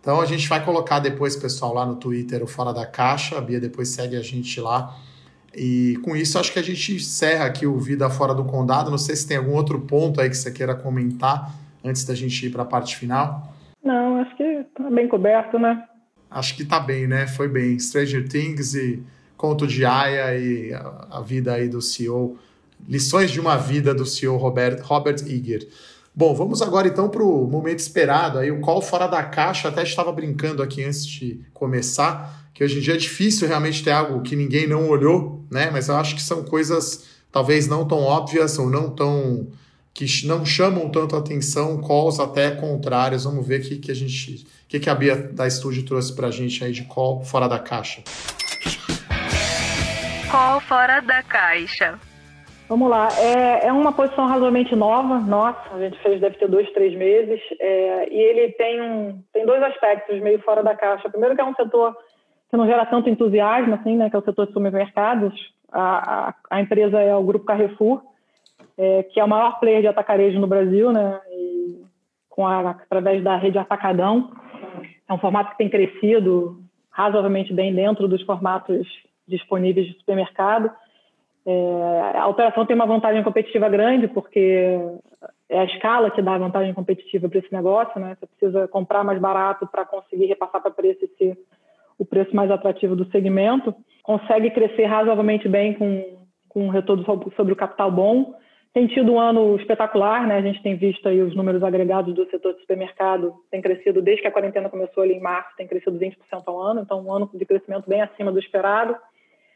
[0.05, 3.39] Então a gente vai colocar depois, pessoal, lá no Twitter o Fora da Caixa.
[3.39, 4.95] A Bia depois segue a gente lá.
[5.57, 8.91] E com isso, acho que a gente encerra aqui o Vida Fora do Condado.
[8.91, 11.51] Não sei se tem algum outro ponto aí que você queira comentar
[11.83, 13.55] antes da gente ir para a parte final.
[13.83, 15.83] Não, acho que está bem coberto, né?
[16.31, 17.27] Acho que está bem, né?
[17.27, 17.79] Foi bem.
[17.79, 19.03] Stranger Things e
[19.39, 22.37] Conto de Aya e a, a vida aí do CEO.
[22.87, 25.67] Lições de uma vida do CEO Robert, Robert Iger.
[26.17, 29.69] Bom, vamos agora então para o momento esperado, aí o call fora da caixa.
[29.69, 33.91] Até estava brincando aqui antes de começar que hoje em dia é difícil realmente ter
[33.91, 35.71] algo que ninguém não olhou, né?
[35.73, 39.49] Mas eu acho que são coisas talvez não tão óbvias ou não tão
[39.93, 43.25] que não chamam tanto atenção, calls até contrários.
[43.25, 46.29] Vamos ver o que, que a gente, que, que a Bia da Estúdio trouxe para
[46.29, 48.03] a gente aí de call fora da caixa.
[50.31, 51.99] Call fora da caixa.
[52.67, 56.71] Vamos lá, é, é uma posição razoavelmente nova, nossa, a gente fez deve ter dois,
[56.73, 61.11] três meses, é, e ele tem, um, tem dois aspectos meio fora da caixa.
[61.11, 61.95] Primeiro que é um setor
[62.51, 65.35] que não gera tanto entusiasmo, assim, né, que é o setor de supermercados.
[65.71, 68.01] A, a, a empresa é o Grupo Carrefour,
[68.79, 71.83] é, que é o maior player de atacarejo no Brasil, né, e
[72.31, 74.31] com a, através da rede Atacadão.
[75.07, 76.59] É um formato que tem crescido
[76.91, 78.87] razoavelmente bem dentro dos formatos
[79.29, 80.71] disponíveis de supermercado.
[81.47, 84.79] É, a operação tem uma vantagem competitiva grande, porque
[85.49, 88.17] é a escala que dá a vantagem competitiva para esse negócio, né?
[88.19, 91.39] Você precisa comprar mais barato para conseguir repassar para preço e ser
[91.99, 96.19] o preço mais atrativo do segmento, consegue crescer razoavelmente bem com,
[96.49, 97.05] com um retorno
[97.37, 98.35] sobre o capital bom.
[98.73, 100.39] Tem tido um ano espetacular, né?
[100.39, 104.23] A gente tem visto aí os números agregados do setor de supermercado, tem crescido desde
[104.23, 106.17] que a quarentena começou ali em março, tem crescido 20%
[106.47, 108.97] ao ano, então um ano de crescimento bem acima do esperado,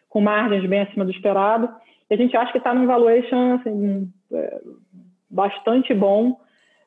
[0.09, 1.69] com margens bem acima do esperado.
[2.11, 4.61] E a gente acha que está num valuation assim, é,
[5.31, 6.39] bastante bom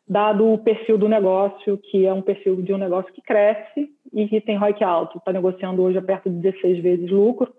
[0.08, 4.28] dado o perfil do negócio, que é um perfil de um negócio que cresce e
[4.28, 5.18] que tem ROIC alto.
[5.18, 7.54] Está negociando hoje a perto de 16 vezes lucro,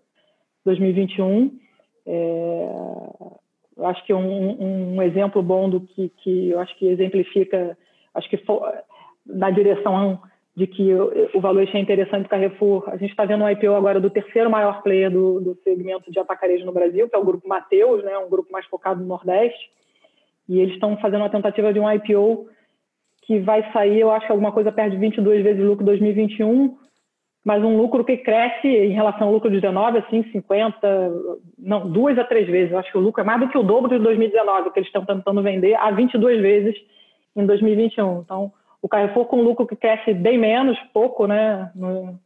[0.64, 1.58] 2021.
[2.04, 2.68] É,
[3.76, 7.76] eu acho que um, um, exemplo bom do que, que eu acho que exemplifica,
[8.14, 8.70] acho que for,
[9.24, 10.20] na direção
[10.54, 10.94] de que
[11.34, 12.84] o, valor é interessante do Carrefour.
[12.88, 16.18] A gente está vendo um IPO agora do terceiro maior player do, do segmento de
[16.18, 19.70] atacarejo no Brasil, que é o Grupo Mateus, né, um grupo mais focado no Nordeste
[20.48, 22.48] e eles estão fazendo uma tentativa de um IPO
[23.22, 26.76] que vai sair, eu acho, alguma coisa perto de 22 vezes o lucro 2021,
[27.44, 31.12] mas um lucro que cresce em relação ao lucro de 19, assim, 50,
[31.58, 32.72] não, duas a três vezes.
[32.72, 34.88] Eu acho que o lucro é mais do que o dobro de 2019, que eles
[34.88, 36.74] estão tentando vender a 22 vezes
[37.34, 38.20] em 2021.
[38.20, 38.52] Então,
[38.82, 42.18] o Carrefour com lucro que cresce bem menos, pouco, né, no,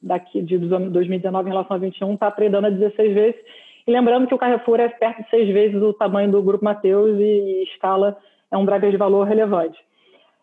[0.00, 3.40] daqui de 2019 em relação a 21, está tradando a 16 vezes
[3.86, 7.18] e lembrando que o Carrefour é perto de seis vezes o tamanho do Grupo Mateus
[7.18, 8.16] e, escala
[8.50, 9.78] é um driver de valor relevante.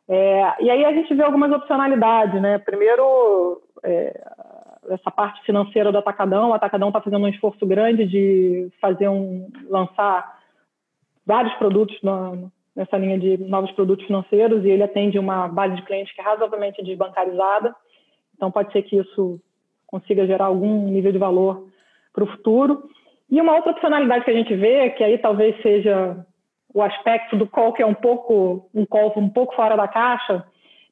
[0.08, 2.58] É, e aí a gente vê algumas opcionalidades, né?
[2.58, 4.20] Primeiro, é,
[4.90, 6.50] essa parte financeira do Atacadão.
[6.50, 10.40] O Atacadão está fazendo um esforço grande de fazer um, lançar
[11.26, 12.34] vários produtos na,
[12.76, 16.24] nessa linha de novos produtos financeiros e ele atende uma base de clientes que é
[16.24, 17.76] razoavelmente desbancarizada.
[18.36, 19.40] Então pode ser que isso
[19.86, 21.68] consiga gerar algum nível de valor
[22.14, 22.90] para o futuro.
[23.30, 26.26] E uma outra opcionalidade que a gente vê, que aí talvez seja
[26.74, 30.46] o aspecto do call que é um pouco um call um pouco fora da caixa,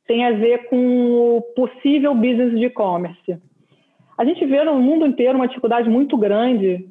[0.07, 3.37] tem a ver com o possível business de e-commerce.
[4.17, 6.89] A gente vê no mundo inteiro uma dificuldade muito grande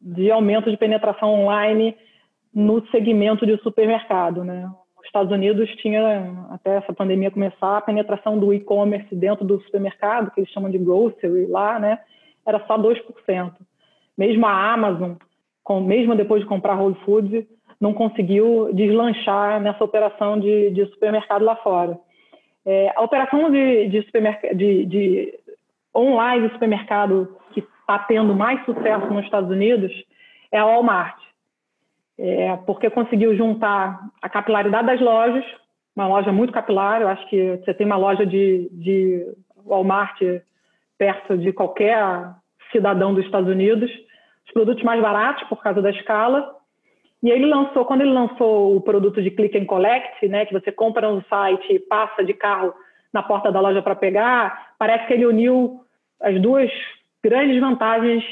[0.00, 1.96] de aumento de penetração online
[2.54, 4.70] no segmento de supermercado, né?
[4.98, 10.30] Os Estados Unidos tinha até essa pandemia começar a penetração do e-commerce dentro do supermercado,
[10.30, 11.98] que eles chamam de grocery lá, né?
[12.46, 13.52] Era só 2%.
[14.16, 15.12] Mesmo a Amazon,
[15.64, 17.46] com, mesmo depois de comprar Whole Foods,
[17.80, 21.98] não conseguiu deslanchar nessa operação de, de supermercado lá fora.
[22.66, 24.06] É, a operação de, de,
[24.54, 25.38] de, de
[25.96, 29.90] online de supermercado que está tendo mais sucesso nos Estados Unidos
[30.52, 31.16] é a Walmart,
[32.22, 35.44] é, porque conseguiu juntar a capilaridade das lojas,
[35.96, 39.26] uma loja muito capilar, eu acho que você tem uma loja de, de
[39.64, 40.20] Walmart
[40.98, 41.98] perto de qualquer
[42.70, 43.90] cidadão dos Estados Unidos,
[44.46, 46.56] os produtos mais baratos por causa da escala.
[47.22, 50.70] E ele lançou, quando ele lançou o produto de click and collect, né, que você
[50.70, 52.74] compra no site e passa de carro
[53.12, 55.80] na porta da loja para pegar, parece que ele uniu
[56.20, 56.70] as duas
[57.24, 58.22] grandes vantagens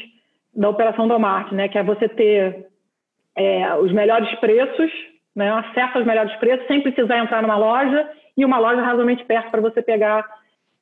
[0.55, 2.69] da operação do Walmart, né, que é você ter
[3.39, 4.91] é, os melhores preços,
[5.35, 9.51] né, acesso aos melhores preços, sem precisar entrar numa loja e uma loja razoavelmente perto
[9.51, 10.29] para você pegar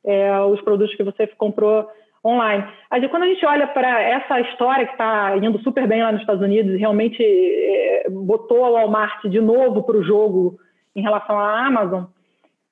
[0.05, 1.87] é, os produtos que você comprou
[2.25, 2.65] online.
[2.91, 6.23] Aí, quando a gente olha para essa história que está indo super bem lá nos
[6.23, 10.59] Estados Unidos e realmente é, botou a Walmart de novo para o jogo
[10.95, 12.05] em relação à Amazon,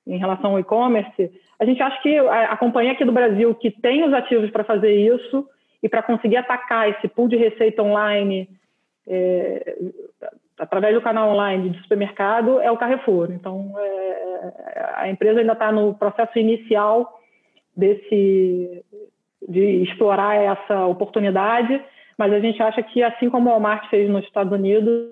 [0.06, 3.70] em relação ao e-commerce, a gente acha que a, a, companhia aqui do Brasil que
[3.70, 5.46] tem os ativos para fazer isso
[5.82, 8.48] e para conseguir atacar esse pool de receita online
[9.06, 9.76] é,
[10.58, 13.30] através do canal online de supermercado é o Carrefour.
[13.32, 17.20] Então, é, a empresa ainda está no processo inicial
[17.76, 18.84] desse
[19.46, 21.82] de explorar essa oportunidade,
[22.16, 25.10] mas a gente acha que, assim como o Walmart fez nos Estados Unidos,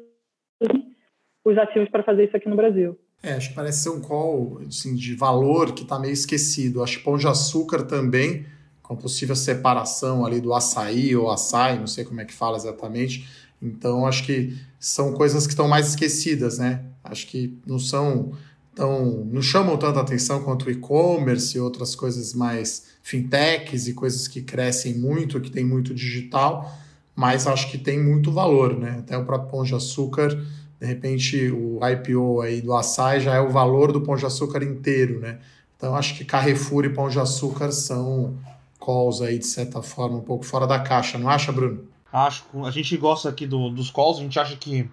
[1.45, 2.99] os ativos para fazer isso aqui no Brasil.
[3.23, 6.83] É, acho que parece ser um call assim, de valor que está meio esquecido.
[6.83, 8.47] Acho que Pão de Açúcar também,
[8.83, 13.29] com possível separação ali do açaí ou açaí, não sei como é que fala exatamente.
[13.63, 16.85] Então, acho que são coisas que estão mais esquecidas, né?
[17.05, 18.33] Acho que não são
[18.75, 24.27] tão, não chamam tanta atenção quanto o e-commerce e outras coisas mais fintechs e coisas
[24.27, 26.77] que crescem muito, que tem muito digital,
[27.15, 28.97] mas acho que tem muito valor, né?
[28.99, 30.37] Até o próprio Pão de Açúcar
[30.83, 34.65] de repente o IPO aí do açaí já é o valor do pão de açúcar
[34.65, 35.39] inteiro, né?
[35.77, 38.37] Então acho que Carrefour e Pão de Açúcar são
[38.85, 41.85] calls aí de certa forma um pouco fora da caixa, não acha, Bruno?
[42.13, 42.45] Acho.
[42.65, 44.89] A gente gosta aqui do, dos calls, a gente acha que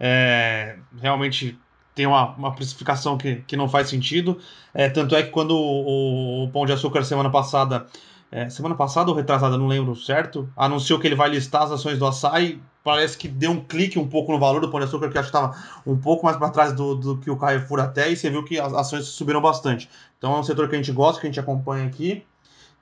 [0.00, 1.58] é, realmente
[1.94, 4.38] tem uma, uma precificação que, que não faz sentido.
[4.72, 7.86] É, tanto é que quando o, o Pão de Açúcar semana passada
[8.30, 11.98] é, semana passada ou retrasada, não lembro certo, anunciou que ele vai listar as ações
[11.98, 12.60] do açaí.
[12.82, 15.30] Parece que deu um clique um pouco no valor do Pão de Açúcar, que acho
[15.30, 15.56] que estava
[15.86, 18.60] um pouco mais para trás do, do que o Carrefour até, e você viu que
[18.60, 19.88] as ações subiram bastante.
[20.18, 22.24] Então é um setor que a gente gosta, que a gente acompanha aqui,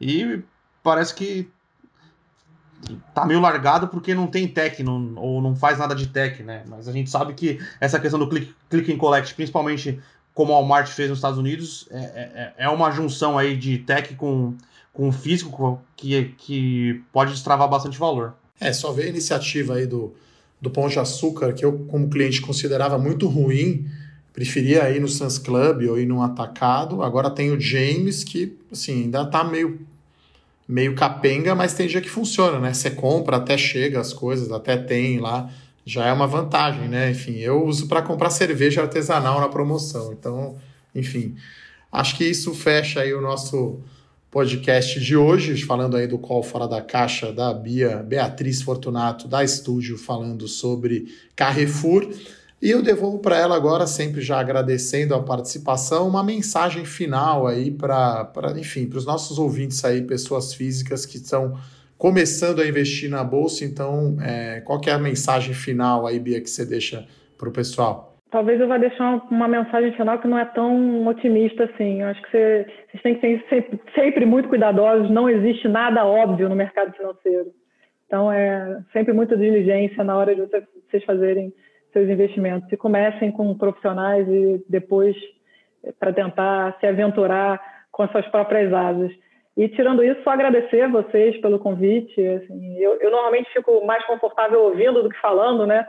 [0.01, 0.42] e
[0.82, 1.48] parece que
[3.15, 6.62] tá meio largado porque não tem tech, não, ou não faz nada de tech, né?
[6.69, 10.01] Mas a gente sabe que essa questão do click, click and collect, principalmente
[10.32, 14.15] como o Walmart fez nos Estados Unidos, é, é, é uma junção aí de tech
[14.15, 14.55] com
[14.94, 18.32] com físico que, que pode destravar bastante valor.
[18.61, 20.15] É, só ver a iniciativa aí do,
[20.61, 23.86] do Pão de Açúcar, que eu, como cliente, considerava muito ruim,
[24.32, 27.02] preferia ir no Sans Club ou ir num atacado.
[27.02, 29.81] Agora tem o James, que assim, ainda tá meio,
[30.66, 32.73] meio capenga, mas tem dia que funciona, né?
[32.73, 35.51] Você compra, até chega as coisas, até tem lá.
[35.85, 37.11] Já é uma vantagem, né?
[37.11, 40.12] Enfim, eu uso para comprar cerveja artesanal na promoção.
[40.12, 40.57] Então,
[40.95, 41.36] enfim,
[41.93, 43.81] acho que isso fecha aí o nosso
[44.31, 49.45] podcast de hoje, falando aí do Call Fora da Caixa da Bia Beatriz Fortunato, da
[49.45, 52.11] Estúdio, falando sobre Carrefour.
[52.60, 57.70] E eu devolvo para ela agora, sempre já agradecendo a participação, uma mensagem final aí
[57.70, 61.59] para, enfim, para os nossos ouvintes aí, pessoas físicas que estão
[61.98, 63.64] começando a investir na Bolsa.
[63.64, 67.06] Então, é, qual é a mensagem final aí, Bia, que você deixa
[67.36, 68.14] para o pessoal?
[68.35, 72.02] talvez eu vá deixar uma mensagem final que não é tão otimista assim.
[72.02, 75.09] Eu acho que você, vocês têm que ser sempre, sempre, muito cuidadosos.
[75.09, 77.52] Não existe nada óbvio no mercado financeiro.
[78.09, 81.55] Então, é sempre muita diligência na hora de vocês fazerem
[81.95, 82.71] seus investimentos.
[82.71, 85.16] E comecem com profissionais e depois
[85.83, 87.59] é, para tentar se aventurar
[87.91, 89.11] com as suas próprias asas.
[89.57, 92.21] E tirando isso, só agradecer a vocês pelo convite.
[92.21, 95.87] Assim, eu, eu normalmente fico mais confortável ouvindo do que falando, né?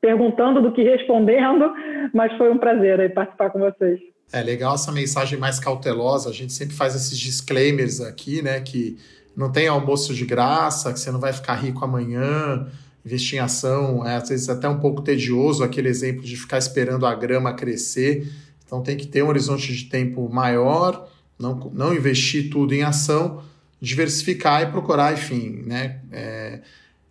[0.00, 1.72] perguntando do que respondendo,
[2.14, 4.00] mas foi um prazer aí participar com vocês.
[4.32, 6.28] É legal essa mensagem mais cautelosa.
[6.28, 8.60] A gente sempre faz esses disclaimers aqui, né?
[8.60, 8.98] Que
[9.36, 12.66] não tem almoço de graça, que você não vai ficar rico amanhã.
[13.08, 17.06] Investir em ação é às vezes até um pouco tedioso, aquele exemplo de ficar esperando
[17.06, 18.30] a grama crescer.
[18.66, 21.08] Então tem que ter um horizonte de tempo maior,
[21.38, 23.42] não, não investir tudo em ação,
[23.80, 26.00] diversificar e procurar, enfim, né?
[26.12, 26.60] É,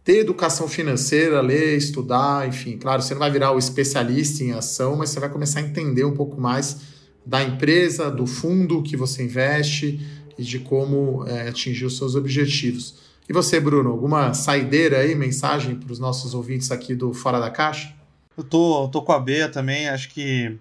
[0.03, 4.95] ter educação financeira, ler, estudar, enfim, claro, você não vai virar o especialista em ação,
[4.95, 6.77] mas você vai começar a entender um pouco mais
[7.25, 9.99] da empresa, do fundo que você investe
[10.37, 13.06] e de como é, atingir os seus objetivos.
[13.29, 17.51] E você, Bruno, alguma saideira aí, mensagem para os nossos ouvintes aqui do Fora da
[17.51, 17.93] Caixa?
[18.37, 20.57] Eu tô, tô com a Bea também, acho que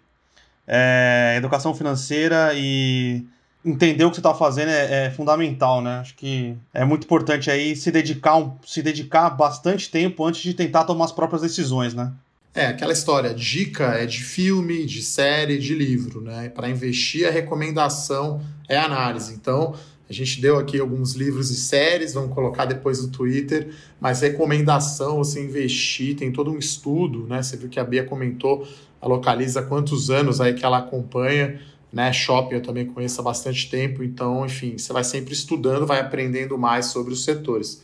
[0.66, 3.24] é, educação financeira e
[3.64, 5.98] entender o que você está fazendo é, é, fundamental, né?
[5.98, 10.54] Acho que é muito importante aí se dedicar, um, se dedicar bastante tempo antes de
[10.54, 12.12] tentar tomar as próprias decisões, né?
[12.54, 16.48] É, aquela história, dica é de filme, de série, de livro, né?
[16.48, 19.34] Para investir, a recomendação é análise.
[19.34, 19.74] Então,
[20.08, 23.70] a gente deu aqui alguns livros e séries, vamos colocar depois no Twitter,
[24.00, 27.42] mas recomendação, você investir, tem todo um estudo, né?
[27.42, 28.66] Você viu que a Bia comentou,
[29.00, 31.60] a localiza quantos anos aí que ela acompanha,
[31.92, 32.12] né?
[32.12, 36.56] Shopping eu também conheço há bastante tempo, então, enfim, você vai sempre estudando, vai aprendendo
[36.56, 37.82] mais sobre os setores.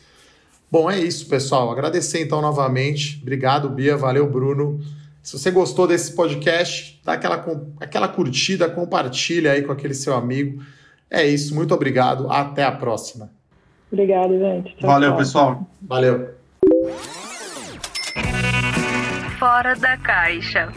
[0.71, 1.71] Bom, é isso, pessoal.
[1.71, 3.19] Agradecer então novamente.
[3.21, 3.95] Obrigado, Bia.
[3.95, 4.81] Valeu, Bruno.
[5.23, 7.45] Se você gostou desse podcast, dá aquela,
[7.79, 10.63] aquela curtida, compartilha aí com aquele seu amigo.
[11.13, 12.31] É isso, muito obrigado.
[12.33, 13.31] Até a próxima.
[13.93, 14.75] Obrigado, gente.
[14.77, 15.19] Tchau, Valeu, tchau.
[15.19, 15.67] pessoal.
[15.83, 16.31] Valeu.
[19.39, 20.73] Fora da caixa.